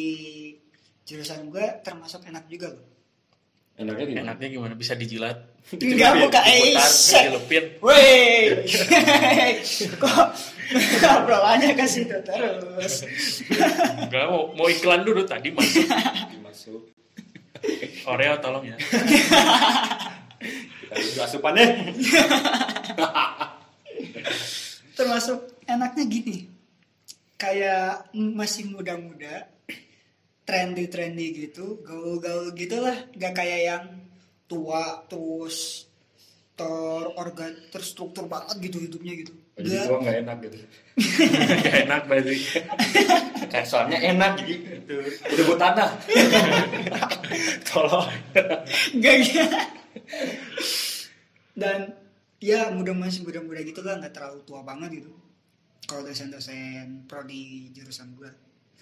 jurusan 1.03 1.51
gue 1.51 1.83
termasuk 1.83 2.23
enak 2.31 2.47
juga 2.47 2.71
loh 2.71 2.87
Enaknya 3.79 4.05
gimana? 4.11 4.23
enaknya 4.27 4.49
gimana? 4.51 4.75
Bisa 4.75 4.99
dijilat? 4.99 5.39
Enggak 5.71 6.19
buka 6.19 6.41
eh 6.51 6.75
dilepin 6.75 7.65
Woi, 7.79 8.67
kok 10.03 10.27
ngobrolannya 10.99 11.79
ke 11.79 11.87
situ 11.87 12.19
terus? 12.27 13.07
Enggak 14.03 14.25
mau 14.27 14.51
mau 14.59 14.67
iklan 14.67 15.07
dulu. 15.07 15.23
Tadi 15.23 15.55
masuk. 15.55 15.87
Masuk. 16.43 16.83
Oreo 18.09 18.35
tolong 18.41 18.65
ya 18.65 18.77
Kita 20.89 20.95
udah 20.95 21.25
asupannya. 21.29 21.67
Termasuk 24.99 25.63
enaknya 25.69 26.05
gini, 26.09 26.49
kayak 27.39 28.11
masih 28.15 28.73
muda-muda, 28.73 29.47
trendy-trendy 30.49 31.47
gitu, 31.47 31.85
gaul-gaul 31.85 32.57
gitulah, 32.57 32.97
gak 33.15 33.37
kayak 33.37 33.61
yang 33.69 33.85
tua 34.49 35.05
terus 35.07 35.87
terorgan 36.59 37.55
terstruktur 37.71 38.27
banget 38.27 38.59
gitu 38.59 38.83
hidupnya 38.83 39.15
gitu. 39.23 39.33
Jadi 39.59 39.69
Gak, 39.71 39.87
nggak 40.03 40.17
enak 40.27 40.37
gitu. 40.43 40.57
Gak 41.63 41.77
enak 41.87 42.03
berarti 42.11 42.35
soalnya 43.65 43.99
enak 43.99 44.43
gitu. 44.45 44.97
Udah 45.05 45.45
buat 45.49 45.61
tanah. 45.61 45.91
Tolong. 47.69 48.09
gak 49.01 49.15
gitu. 49.25 49.43
Dan 51.59 51.93
ya 52.39 52.71
muda 52.71 52.95
masih 52.95 53.27
muda-muda 53.27 53.61
gitu 53.63 53.83
lah, 53.83 53.99
nggak 53.99 54.15
terlalu 54.15 54.41
tua 54.47 54.63
banget 54.63 55.03
gitu. 55.03 55.11
Kalau 55.89 56.05
dosen-dosen 56.05 57.09
prodi 57.09 57.73
jurusan 57.75 58.15
gue. 58.15 58.31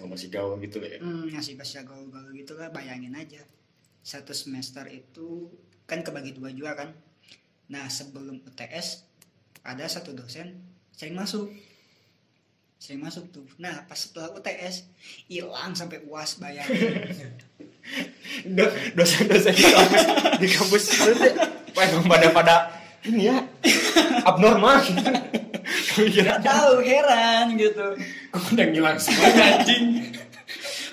Oh, 0.02 0.11
masih 0.11 0.29
gaul 0.29 0.61
gitu 0.61 0.83
ya. 0.85 1.00
Hmm, 1.00 1.24
ngasih 1.33 1.57
bahasa 1.57 1.81
gaul-gaul 1.81 2.29
gitu 2.37 2.52
lah, 2.52 2.68
bayangin 2.68 3.16
aja. 3.16 3.40
Satu 4.05 4.37
semester 4.37 4.85
itu 4.92 5.48
kan 5.88 6.05
kebagi 6.05 6.37
dua 6.37 6.52
juga 6.52 6.76
kan. 6.76 6.92
Nah, 7.72 7.88
sebelum 7.88 8.44
UTS 8.44 9.09
ada 9.64 9.88
satu 9.88 10.12
dosen 10.12 10.61
sering 10.92 11.16
masuk. 11.16 11.48
Sering 12.77 13.01
masuk 13.01 13.25
tuh. 13.33 13.47
Nah, 13.57 13.85
pas 13.89 13.97
setelah 13.97 14.31
UTS 14.37 14.85
hilang 15.27 15.73
sampai 15.73 16.05
UAS 16.05 16.37
bayangin. 16.37 17.09
Do- 18.57 18.75
dosen-dosen 18.99 19.55
di 19.55 19.62
kampus 19.62 20.03
di 20.43 20.49
kampus 20.51 20.85
itu 20.91 21.12
tuh, 21.15 21.33
wah, 21.79 21.87
emang 21.87 22.07
pada 22.11 22.27
pada 22.35 22.57
ini 23.07 23.31
ya 23.31 23.39
abnormal 24.27 24.83
kira 25.95 26.35
Gak 26.35 26.43
tahu 26.43 26.83
heran 26.83 27.55
gitu. 27.55 27.95
Kok 28.35 28.59
udah 28.59 28.67
ngilang 28.75 28.99
semuanya 28.99 29.62
anjing. 29.62 30.11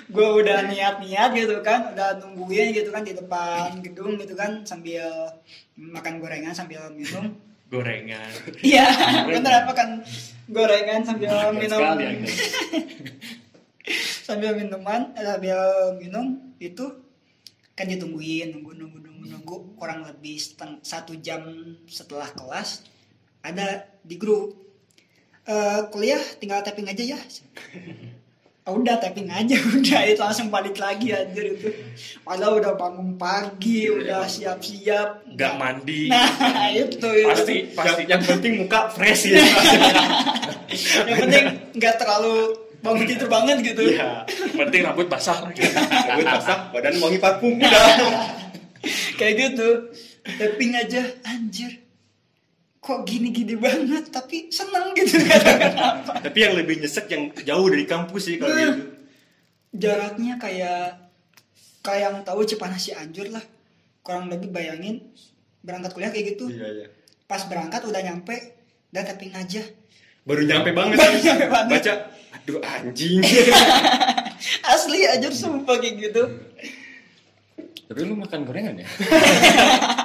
Gue 0.06 0.28
udah 0.46 0.70
niat-niat 0.70 1.30
gitu 1.34 1.58
kan, 1.66 1.90
udah 1.90 2.22
nungguin 2.22 2.70
gitu 2.70 2.94
kan 2.94 3.02
di 3.02 3.12
depan 3.18 3.82
gedung 3.82 4.14
gitu 4.14 4.38
kan 4.38 4.62
sambil 4.62 5.34
makan 5.74 6.22
gorengan 6.22 6.54
sambil 6.54 6.86
minum. 6.94 7.34
gorengan 7.72 8.30
Iya, 8.62 8.86
bener 9.26 9.66
makan 9.66 10.06
gorengan 10.54 11.02
sambil 11.02 11.50
minum. 11.52 11.82
Anda. 11.82 12.14
sambil 14.24 14.56
minuman 14.56 15.12
eh, 15.12 15.26
sambil 15.26 15.60
minum 16.00 16.56
itu 16.56 16.88
kan 17.76 17.90
ditungguin 17.90 18.54
nunggu 18.54 18.72
nunggu 18.72 18.98
nunggu 19.02 19.24
nunggu 19.28 19.56
kurang 19.76 20.06
lebih 20.06 20.40
seteng, 20.40 20.80
satu 20.80 21.18
jam 21.20 21.44
setelah 21.84 22.30
kelas 22.32 22.86
ada 23.44 23.84
di 24.00 24.16
grup 24.16 24.64
Eh, 25.44 25.80
kuliah 25.92 26.24
tinggal 26.40 26.64
tapping 26.64 26.88
aja 26.88 27.04
ya 27.04 27.20
Oh, 28.64 28.80
udah 28.80 28.96
tapping 28.96 29.28
aja. 29.28 29.60
Udah 29.76 30.00
itu 30.08 30.16
langsung 30.16 30.48
balik 30.48 30.80
lagi 30.80 31.12
anjir 31.12 31.52
itu. 31.52 31.68
Padahal 32.24 32.64
udah 32.64 32.72
bangun 32.80 33.12
pagi 33.20 33.92
udah 33.92 34.24
siap-siap. 34.24 35.28
Nggak 35.36 35.52
mandi. 35.60 36.08
Nah 36.54 36.72
itu, 36.72 36.96
itu. 36.96 37.28
pasti 37.28 37.56
yang, 37.60 37.76
pasti. 37.76 38.02
Yang 38.08 38.22
penting 38.24 38.52
muka 38.64 38.88
fresh 38.88 39.28
ya. 39.28 39.44
Yang 41.12 41.16
penting 41.28 41.44
nggak 41.76 41.94
terlalu 42.00 42.56
bangun 42.80 43.04
tidur 43.04 43.28
banget 43.28 43.56
gitu. 43.60 43.84
Iya 43.84 44.24
yang 44.24 44.56
penting 44.64 44.80
rambut 44.80 45.06
basah. 45.12 45.44
Lagi 45.44 45.60
rambut 46.08 46.24
basah 46.24 46.58
badan 46.72 46.96
wangi 47.04 47.20
parfum. 47.20 47.60
Udah 47.60 47.84
kayak 49.20 49.34
gitu. 49.44 49.92
Tapping 50.24 50.72
aja 50.72 51.04
anjir 51.28 51.83
kok 52.84 53.08
gini-gini 53.08 53.56
banget 53.56 54.12
tapi 54.12 54.52
seneng 54.52 54.92
gitu. 54.92 55.16
Kenapa? 55.24 56.20
Tapi 56.20 56.38
yang 56.38 56.52
lebih 56.52 56.84
nyesek 56.84 57.08
yang 57.08 57.32
jauh 57.32 57.64
dari 57.66 57.88
kampus 57.88 58.28
sih 58.28 58.36
kalau 58.36 58.52
Nah. 58.52 58.60
gitu. 58.68 58.82
jaraknya 59.74 60.36
kayak 60.36 61.00
kayak 61.80 62.00
yang 62.04 62.16
tahu 62.22 62.44
Cipanas 62.44 62.84
Cianjur 62.84 63.32
lah. 63.32 63.40
Kurang 64.04 64.28
lebih 64.28 64.52
bayangin 64.52 65.00
berangkat 65.64 65.96
kuliah 65.96 66.12
kayak 66.12 66.36
gitu. 66.36 66.52
Iya 66.52 66.68
iya. 66.70 66.86
Pas 67.24 67.40
berangkat 67.48 67.88
udah 67.88 68.04
nyampe 68.04 68.36
udah 68.92 69.02
tapping 69.02 69.32
aja. 69.32 69.64
Baru 70.22 70.44
nyampe 70.44 70.70
banget. 70.70 71.00
Baru 71.00 71.16
nyampe 71.18 71.46
banget. 71.48 71.72
baca 71.72 71.92
aduh 72.36 72.60
anjing. 72.60 73.24
Asli 74.76 75.08
aja 75.08 75.32
sumpah 75.32 75.80
kayak 75.80 75.94
gitu. 76.04 76.22
Tapi 77.84 78.00
lu 78.00 78.12
makan 78.14 78.44
gorengan 78.44 78.76
ya? 78.76 78.84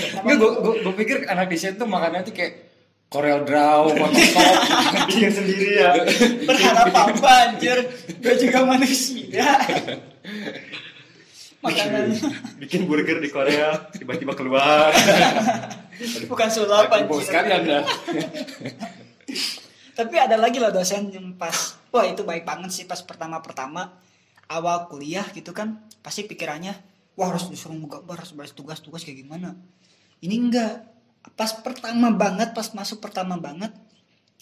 Enggak, 0.00 0.36
gue 0.40 0.50
gue 0.60 0.74
gue 0.84 0.94
pikir 1.04 1.16
anak 1.28 1.52
desain 1.52 1.76
tuh 1.76 1.88
makannya 1.88 2.24
tuh 2.24 2.34
kayak 2.34 2.72
Corel 3.12 3.44
Draw, 3.44 3.92
makan 3.92 4.24
sop. 4.24 4.56
bikin 5.12 5.28
sendiri 5.28 5.84
ya. 5.84 5.92
Berharap 6.48 6.88
apa 6.88 7.30
anjir? 7.44 7.84
Gue 8.24 8.34
juga 8.40 8.64
manusia. 8.64 9.60
Makanan. 11.60 12.16
Bikin 12.56 12.88
burger 12.88 13.20
di 13.20 13.28
Korea 13.28 13.92
tiba-tiba 13.92 14.32
keluar. 14.32 14.88
Bukan 16.32 16.48
sulap 16.48 16.88
anjir. 16.88 17.20
sekali 17.28 17.52
anda. 17.52 17.84
Tapi 19.92 20.16
ada 20.16 20.40
lagi 20.40 20.56
loh 20.56 20.72
dosen 20.72 21.12
yang 21.12 21.36
pas, 21.36 21.76
wah 21.92 22.08
itu 22.08 22.24
baik 22.24 22.48
banget 22.48 22.72
sih 22.72 22.84
pas 22.88 22.96
pertama-pertama 23.04 23.92
awal 24.48 24.88
kuliah 24.88 25.28
gitu 25.36 25.52
kan, 25.52 25.84
pasti 26.00 26.24
pikirannya, 26.24 26.72
wah 27.16 27.28
harus 27.32 27.48
disuruh 27.52 27.76
gambar, 27.76 28.16
harus 28.24 28.32
balas 28.32 28.52
tugas-tugas 28.56 29.04
kayak 29.04 29.24
gimana. 29.24 29.56
Ini 30.22 30.34
enggak, 30.38 30.86
pas 31.36 31.52
pertama 31.60 32.10
banget, 32.14 32.54
pas 32.56 32.66
masuk 32.72 33.02
pertama 33.02 33.36
banget, 33.36 33.72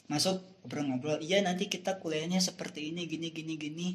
masuk 0.06 0.42
ngobrol-ngobrol, 0.60 1.18
iya 1.24 1.40
nanti 1.40 1.66
kita 1.66 1.96
kuliahnya 1.98 2.38
seperti 2.38 2.92
ini, 2.92 3.08
gini, 3.08 3.32
gini, 3.32 3.54
gini. 3.56 3.88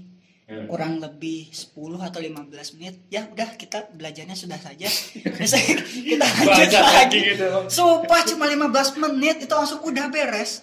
Hmm. 0.45 0.69
Kurang 0.69 1.01
lebih 1.01 1.49
10 1.49 1.73
atau 2.05 2.21
15 2.21 2.77
menit, 2.77 3.01
ya 3.09 3.25
udah 3.25 3.57
kita 3.57 3.89
belajarnya 3.97 4.37
sudah 4.37 4.61
saja. 4.61 4.85
Kita 6.05 6.21
lanjut 6.45 6.69
lagi. 6.69 6.77
lagi 6.77 7.19
gitu. 7.33 7.45
Sumpah 7.65 8.21
cuma 8.29 8.45
15 8.45 9.01
menit 9.01 9.41
itu 9.41 9.53
langsung 9.57 9.81
udah 9.81 10.05
beres. 10.13 10.61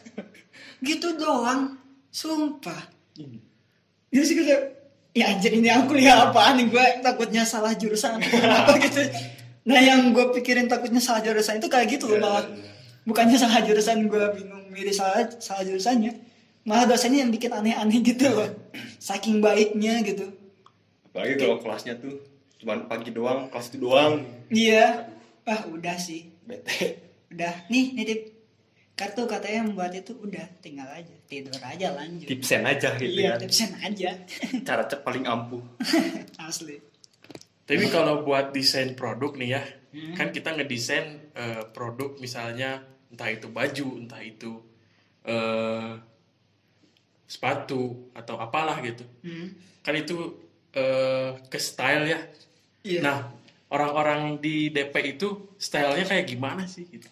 Gitu 0.79 1.18
doang. 1.18 1.83
Sumpah. 2.14 2.79
Ya 4.14 4.22
sih 4.22 4.38
ya 5.12 5.29
anjir 5.29 5.53
ini 5.53 5.68
aku 5.68 5.92
kuliah 5.92 6.29
apaan 6.29 6.57
nih 6.57 6.72
gue 6.72 6.87
takutnya 7.05 7.44
salah 7.44 7.77
jurusan 7.77 8.16
apa 8.59 8.72
gitu. 8.81 9.01
Nah 9.68 9.79
yang 9.79 10.11
gue 10.11 10.33
pikirin 10.40 10.66
takutnya 10.66 10.98
salah 10.98 11.20
jurusan 11.20 11.61
itu 11.61 11.68
kayak 11.68 11.87
gitu 11.92 12.09
loh 12.09 12.18
malah. 12.18 12.44
Bukannya 13.05 13.37
salah 13.37 13.61
jurusan 13.61 14.09
gue 14.09 14.25
bingung 14.35 14.64
milih 14.72 14.94
salah 14.94 15.29
salah 15.37 15.62
jurusannya. 15.62 16.16
Malah 16.64 16.87
dosennya 16.88 17.27
yang 17.27 17.33
bikin 17.35 17.51
aneh-aneh 17.53 18.01
gitu 18.01 18.31
loh. 18.31 18.48
Saking 18.98 19.42
baiknya 19.42 20.01
gitu. 20.07 20.33
apalagi 21.12 21.37
kalau 21.37 21.61
kelasnya 21.61 22.01
tuh 22.01 22.25
cuman 22.57 22.88
pagi 22.88 23.12
doang 23.12 23.53
kelas 23.53 23.68
itu 23.68 23.85
doang 23.85 24.25
Iya. 24.48 25.12
Ah 25.44 25.68
udah 25.68 25.98
sih. 26.01 26.33
bete 26.48 27.05
Udah 27.29 27.68
nih 27.68 27.92
nitip 27.92 28.31
kartu 28.92 29.24
katanya 29.24 29.64
membuat 29.66 29.96
itu 29.96 30.12
udah 30.14 30.44
tinggal 30.61 30.85
aja 30.87 31.14
tidur 31.24 31.57
aja 31.59 31.96
lanjut. 31.96 32.28
tipsen 32.28 32.62
aja 32.62 32.92
gitu 33.00 33.09
iya, 33.24 33.35
kan 33.35 33.40
tipsen 33.40 33.72
aja. 33.81 34.11
cara 34.68 34.83
cek 34.85 35.00
paling 35.02 35.24
ampuh 35.24 35.64
Asli. 36.44 36.76
Tapi 37.62 37.88
kalau 37.88 38.20
buat 38.26 38.52
desain 38.52 38.92
produk 38.92 39.33
nih 39.38 39.50
ya, 39.57 39.62
Hmm. 39.92 40.16
kan 40.16 40.33
kita 40.33 40.57
ngedesain 40.57 41.20
eh, 41.37 41.68
produk 41.68 42.16
misalnya 42.16 42.81
entah 43.12 43.28
itu 43.28 43.52
baju, 43.52 44.00
entah 44.00 44.24
itu 44.24 44.57
eh, 45.22 46.00
sepatu 47.28 48.09
atau 48.12 48.40
apalah 48.40 48.81
gitu. 48.81 49.05
Hmm. 49.20 49.52
Kan 49.85 49.94
itu 49.96 50.16
eh, 50.72 51.37
ke 51.44 51.59
style 51.61 52.09
ya. 52.09 52.20
Iya. 52.88 53.00
Nah, 53.05 53.18
orang-orang 53.68 54.40
di 54.40 54.72
DP 54.72 55.16
itu 55.16 55.52
stylenya 55.61 56.09
kayak 56.09 56.24
gimana 56.24 56.64
sih? 56.64 56.88
Gitu. 56.88 57.09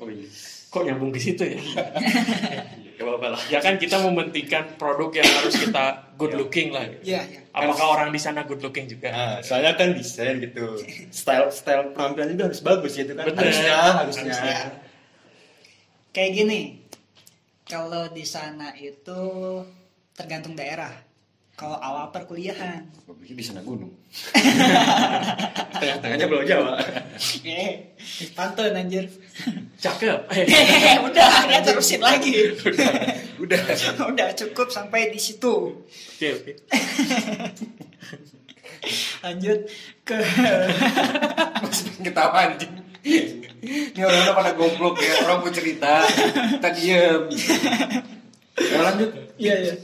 oh 0.00 0.08
iya 0.08 0.28
Kok 0.70 0.82
nyambung 0.86 1.10
ke 1.10 1.18
situ 1.18 1.42
ya? 1.44 1.60
lah 3.30 3.42
ya 3.46 3.58
kan 3.62 3.78
kita 3.78 4.00
mementingkan 4.02 4.74
produk 4.74 5.22
yang 5.22 5.28
harus 5.28 5.54
kita 5.54 6.14
good 6.18 6.34
looking 6.34 6.74
lah. 6.74 6.84
gitu. 6.90 7.14
Iya, 7.14 7.20
iya. 7.30 7.40
Apakah 7.54 7.86
orang 7.96 8.08
di 8.10 8.20
sana 8.20 8.44
good 8.44 8.60
looking 8.60 8.90
juga? 8.90 9.08
Nah, 9.10 9.34
soalnya 9.40 9.78
kan 9.78 9.94
desain 9.94 10.42
gitu. 10.42 10.76
Style 11.14 11.48
style 11.54 11.94
penampilan 11.94 12.34
juga 12.34 12.44
harus 12.50 12.60
bagus 12.60 12.92
gitu 12.98 13.12
kan. 13.14 13.24
Bener. 13.30 13.40
Harusnya, 13.46 13.76
harusnya. 14.04 14.34
Harusnya. 14.34 14.58
Kayak 16.10 16.30
gini. 16.34 16.60
Kalau 17.70 18.10
di 18.10 18.26
sana 18.26 18.74
itu 18.74 19.20
tergantung 20.18 20.58
daerah. 20.58 20.90
Kalau 21.60 21.76
awal 21.76 22.08
perkuliahan, 22.08 22.88
Gue 23.04 23.12
pikir 23.20 23.36
di 23.36 23.44
sana 23.44 23.60
gunung. 23.60 23.92
Tengah-tengahnya 25.76 26.24
Pulau 26.24 26.40
Jawa. 26.48 26.80
eh, 27.44 27.92
pantun 28.32 28.72
anjir. 28.72 29.04
Cakep. 29.76 30.24
Eh, 30.40 30.96
udah, 31.04 31.52
nggak 31.52 31.60
terusin 31.68 32.00
lagi. 32.00 32.56
Udah. 33.36 33.60
udah 34.08 34.28
cukup 34.32 34.72
sampai 34.72 35.12
di 35.12 35.20
situ. 35.20 35.84
Oke, 36.16 36.28
oke. 36.32 36.52
Lanjut 39.20 39.60
ke 40.08 40.16
Masih 41.60 41.92
ketawa 42.00 42.56
anjing. 42.56 42.72
Ini 43.04 44.00
orang-orang 44.00 44.36
pada 44.40 44.52
goblok 44.56 44.96
ya. 44.96 45.28
Orang 45.28 45.44
mau 45.44 45.52
cerita. 45.52 46.08
Kita 46.56 46.70
diem. 46.72 47.22
Ya 48.56 48.78
lanjut. 48.80 49.10
Iya, 49.36 49.56
iya. 49.60 49.74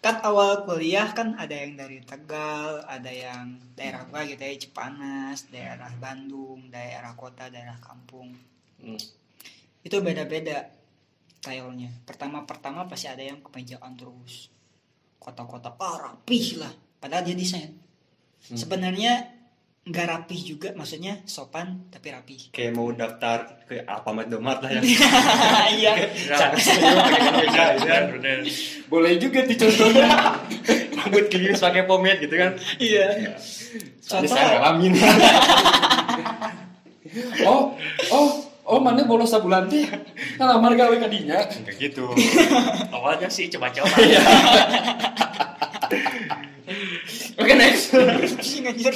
Kan 0.00 0.24
awal 0.24 0.64
kuliah 0.64 1.12
kan 1.12 1.36
ada 1.36 1.52
yang 1.52 1.76
dari 1.76 2.00
Tegal, 2.00 2.80
ada 2.88 3.12
yang 3.12 3.60
daerah 3.76 4.08
gua 4.08 4.24
gitu 4.24 4.40
ya, 4.40 4.56
Cipanas, 4.56 5.52
daerah 5.52 5.92
Bandung, 6.00 6.72
daerah 6.72 7.12
kota, 7.12 7.52
daerah 7.52 7.76
kampung. 7.84 8.32
Hmm. 8.80 9.00
Itu 9.84 10.00
beda-beda 10.00 10.72
stylenya. 11.40 11.92
Pertama-pertama 12.04 12.84
pasti 12.88 13.08
ada 13.08 13.24
yang 13.24 13.40
kemejaan 13.40 13.96
terus. 13.96 14.52
Kota-kota 15.20 15.72
ah, 15.76 15.96
rapih 16.00 16.60
lah. 16.60 16.72
Padahal 17.00 17.24
dia 17.24 17.36
desain. 17.36 17.76
Sebenarnya 18.40 19.39
nggak 19.90 20.06
rapi 20.06 20.38
juga 20.38 20.70
maksudnya 20.78 21.18
sopan 21.26 21.90
tapi 21.90 22.14
rapi 22.14 22.54
kayak 22.54 22.72
mau 22.78 22.94
daftar 22.94 23.66
ke 23.66 23.82
Alfamart 23.82 24.30
Domart 24.30 24.62
lah 24.62 24.70
ya 24.78 24.82
iya 25.74 25.92
gitu 25.98 26.30
kan. 27.50 28.40
Boleh 28.86 29.18
juga 29.18 29.42
tuh 29.46 29.56
contohnya. 29.66 30.38
rambut 31.00 31.26
kiris 31.32 31.58
pakai 31.58 31.88
pomade 31.88 32.22
gitu 32.22 32.36
kan 32.38 32.54
iya 32.78 33.34
Soalnya 33.98 34.28
Contoh. 34.30 34.34
saya 34.34 34.58
ngalamin 34.58 34.92
oh, 37.46 37.62
oh, 38.10 38.28
oh 38.66 38.78
mana 38.78 39.02
bolos 39.02 39.30
sabulan 39.30 39.66
teh. 39.66 39.86
Ngalamar 40.38 40.78
gawe 40.78 40.94
kadinya. 40.98 41.42
kayak 41.66 41.78
gitu 41.78 42.06
Awalnya 42.94 43.26
sih 43.30 43.50
coba-coba. 43.50 43.90
oke 47.40 47.52
next 47.56 47.90
anjir 48.62 48.94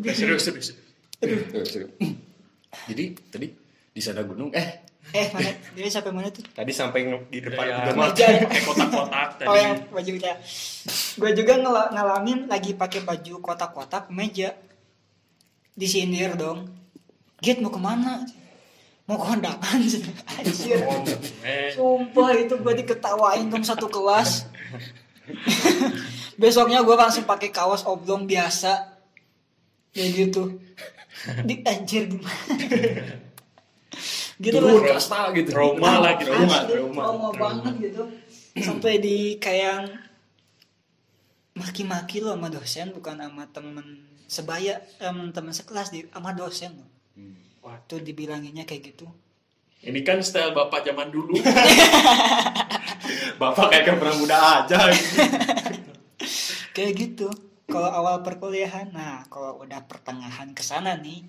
Serius, 0.00 0.42
serius. 0.44 0.68
Jadi 2.86 3.04
tadi 3.28 3.46
di 3.90 4.00
sana 4.00 4.22
gunung 4.22 4.52
eh 4.52 4.86
eh 5.08 5.26
mana 5.32 5.48
dia 5.72 5.88
sampai 5.88 6.12
mana 6.12 6.28
tuh 6.28 6.44
tadi 6.46 6.68
sampai 6.68 7.00
di 7.26 7.40
depan 7.40 7.64
Ya, 7.64 7.90
meja 7.90 8.26
ya? 8.28 8.44
Kayak 8.44 8.62
kotak-kotak 8.62 9.28
tadi. 9.34 9.48
Oh 9.48 9.56
yang 9.56 9.74
bajunya. 9.88 10.32
Gue 11.16 11.30
juga 11.32 11.52
ngela- 11.56 11.90
ngalamin 11.90 12.44
lagi 12.46 12.76
pakai 12.76 13.00
baju 13.02 13.34
kotak-kotak 13.40 14.12
meja. 14.12 14.52
Disindir 15.72 16.36
dong. 16.36 16.68
Git 17.40 17.58
mau 17.58 17.70
ke 17.70 17.80
mana? 17.80 18.26
Mau 19.06 19.16
kondangan? 19.16 19.80
Anjir. 20.36 20.84
Oh, 20.84 21.00
eh. 21.40 21.72
Sumpah 21.72 22.30
itu 22.36 22.54
gue 22.54 22.74
diketawain 22.76 23.48
dong 23.48 23.64
satu 23.64 23.88
kelas. 23.88 24.44
Besoknya 26.36 26.84
gue 26.84 26.92
langsung 26.92 27.24
pakai 27.24 27.48
kaos 27.48 27.82
oblong 27.82 28.28
biasa. 28.28 28.97
Kayak 29.94 30.10
gitu. 30.14 30.42
Di 31.44 31.54
anjir 31.66 32.02
gimana? 32.06 32.42
gitu 34.38 34.54
turun 34.54 34.70
loh. 34.78 34.86
kasta 34.86 35.34
gitu. 35.34 35.50
Trauma 35.50 35.98
lah 35.98 36.14
gitu. 36.14 36.30
Trauma, 36.30 36.56
trauma. 36.70 37.02
trauma 37.02 37.30
banget 37.34 37.74
gitu 37.90 38.02
sampai 38.58 38.98
di 38.98 39.38
kayak 39.38 39.90
maki-maki 41.58 42.22
lo 42.22 42.34
sama 42.34 42.50
dosen 42.50 42.94
bukan 42.94 43.18
sama 43.18 43.44
temen 43.50 43.86
sebaya 44.30 44.78
em, 45.02 45.30
temen 45.34 45.54
sekelas 45.54 45.90
di 45.90 46.06
sama 46.10 46.34
dosen 46.34 46.74
lo 46.78 46.86
Wah, 47.62 47.76
tuh 47.84 48.00
dibilanginnya 48.00 48.64
kayak 48.64 48.94
gitu 48.94 49.06
Ini 49.78 50.02
kan 50.02 50.18
style 50.26 50.50
bapak 50.58 50.82
zaman 50.82 51.06
dulu. 51.06 51.38
bapak 53.42 53.66
kayak 53.70 53.94
pernah 53.94 54.16
muda 54.18 54.38
aja 54.62 54.90
kayak 56.74 56.92
gitu 56.98 57.30
kalau 57.68 57.90
awal 57.92 58.24
perkuliahan 58.24 58.88
nah 58.96 59.28
kalau 59.28 59.60
udah 59.60 59.84
pertengahan 59.84 60.56
ke 60.56 60.64
sana 60.64 60.96
nih 60.96 61.20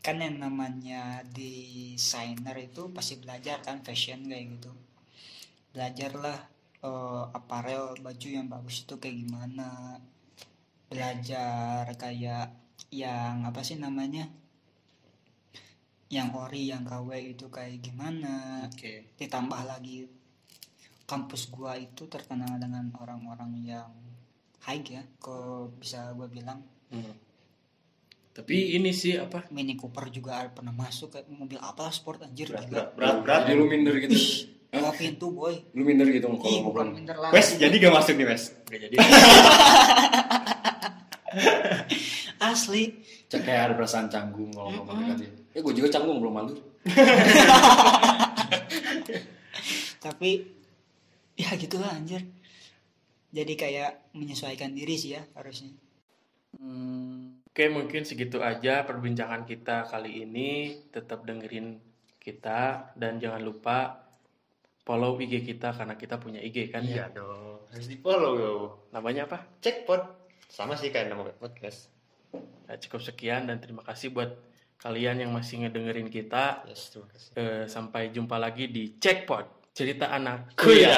kan 0.00 0.16
yang 0.24 0.40
namanya 0.40 1.20
desainer 1.36 2.56
itu 2.56 2.88
pasti 2.96 3.20
belajar 3.20 3.60
kan 3.60 3.84
fashion 3.84 4.24
kayak 4.24 4.56
gitu. 4.56 4.72
Belajarlah 5.74 6.38
eh, 6.80 7.24
aparel 7.34 7.92
baju 8.00 8.28
yang 8.32 8.48
bagus 8.48 8.88
itu 8.88 8.94
kayak 8.96 9.28
gimana. 9.28 10.00
Belajar 10.88 11.84
kayak 12.00 12.56
yang 12.88 13.44
apa 13.44 13.60
sih 13.60 13.76
namanya 13.76 14.24
yang 16.08 16.32
ori 16.32 16.72
yang 16.72 16.88
KW 16.88 17.36
itu 17.36 17.52
kayak 17.52 17.84
gimana. 17.84 18.64
Oke. 18.64 19.12
ditambah 19.20 19.60
lagi 19.68 20.08
kampus 21.04 21.52
gua 21.52 21.76
itu 21.76 22.08
terkenal 22.08 22.56
dengan 22.56 22.88
orang-orang 22.96 23.52
yang 23.60 23.92
high 24.68 24.84
ya 24.84 25.00
kalau 25.16 25.72
bisa 25.74 26.12
gua 26.12 26.28
bilang 26.28 26.60
Hmm. 26.88 27.12
Tapi 28.30 28.72
ini 28.72 28.92
sih 28.92 29.12
apa? 29.14 29.44
Mini 29.50 29.74
Cooper 29.74 30.08
juga 30.08 30.40
pernah 30.48 30.70
masuk 30.70 31.10
kayak 31.10 31.28
mobil 31.28 31.58
apa 31.58 31.90
sport 31.90 32.22
anjir 32.22 32.48
berat 32.48 32.64
berat 32.64 32.88
berat 32.94 33.16
berat 33.20 33.42
lu 33.50 33.66
minder 33.66 33.92
gitu. 33.98 34.14
bawa 34.70 34.88
pintu 34.90 35.28
boy 35.28 35.52
Lu 35.72 35.82
minder 35.82 36.06
gitu 36.06 36.28
kalau 36.28 36.44
ih 36.46 36.60
bukan 36.60 36.64
ngobrol. 36.86 36.88
minder 36.94 37.16
lah 37.18 37.28
Wes 37.28 37.56
jadi 37.56 37.72
gak 37.74 37.88
masuk 37.90 38.14
nih 38.14 38.26
Wes 38.26 38.42
Gak 38.64 38.80
jadi. 38.84 38.96
asli 42.42 42.82
Cek 43.26 43.42
kayak 43.42 43.62
ada 43.62 43.74
perasaan 43.74 44.06
canggung 44.06 44.48
kalau 44.50 44.70
ngomong 44.74 44.96
mm 44.96 45.52
Ya 45.52 45.60
gue 45.60 45.74
juga 45.74 45.88
canggung 45.90 46.16
belum 46.18 46.34
malu. 46.34 46.52
tapi 49.98 50.46
ya 51.34 51.52
gitulah 51.54 51.90
anjir 51.90 52.22
jadi 53.28 53.52
kayak 53.54 53.90
menyesuaikan 54.12 54.72
diri 54.72 54.94
sih 54.94 55.12
ya 55.12 55.22
harusnya 55.32 55.72
Hmm, 56.50 57.44
Oke 57.46 57.68
mungkin 57.68 58.02
segitu 58.02 58.40
aja 58.40 58.80
perbincangan 58.82 59.44
kita 59.44 59.84
kali 59.84 60.22
ini. 60.22 60.50
Tetap 60.88 61.22
dengerin 61.22 61.76
kita 62.18 62.92
dan 62.94 63.18
jangan 63.18 63.38
lupa 63.38 64.08
follow 64.80 65.16
IG 65.16 65.44
kita 65.44 65.70
karena 65.70 65.94
kita 65.94 66.16
punya 66.16 66.40
IG 66.40 66.68
kan 66.68 66.80
iya 66.80 67.06
ya. 67.06 67.14
dong 67.14 67.68
harus 67.68 67.86
di 67.86 67.96
follow 67.96 68.80
Namanya 68.88 69.24
apa? 69.24 69.44
cek 69.60 69.84
pod 69.84 70.00
sama 70.46 70.72
sih 70.74 70.88
kayak 70.88 71.10
nama 71.10 71.28
podcast 71.30 71.92
Nah, 72.64 72.76
cukup 72.76 73.00
sekian 73.02 73.44
dan 73.44 73.56
terima 73.58 73.80
kasih 73.82 74.08
buat 74.08 74.40
kalian 74.78 75.20
yang 75.20 75.30
masih 75.30 75.62
ngedengerin 75.62 76.08
kita. 76.08 76.64
yes 76.64 76.88
terima 76.90 77.08
kasih 77.10 77.28
Eh, 77.34 77.64
sampai 77.66 78.08
jumpa 78.08 78.36
lagi 78.36 78.66
di 78.66 78.96
Checkpot 78.96 79.44
cerita 79.72 80.08
anak 80.08 80.52
kuya 80.54 80.96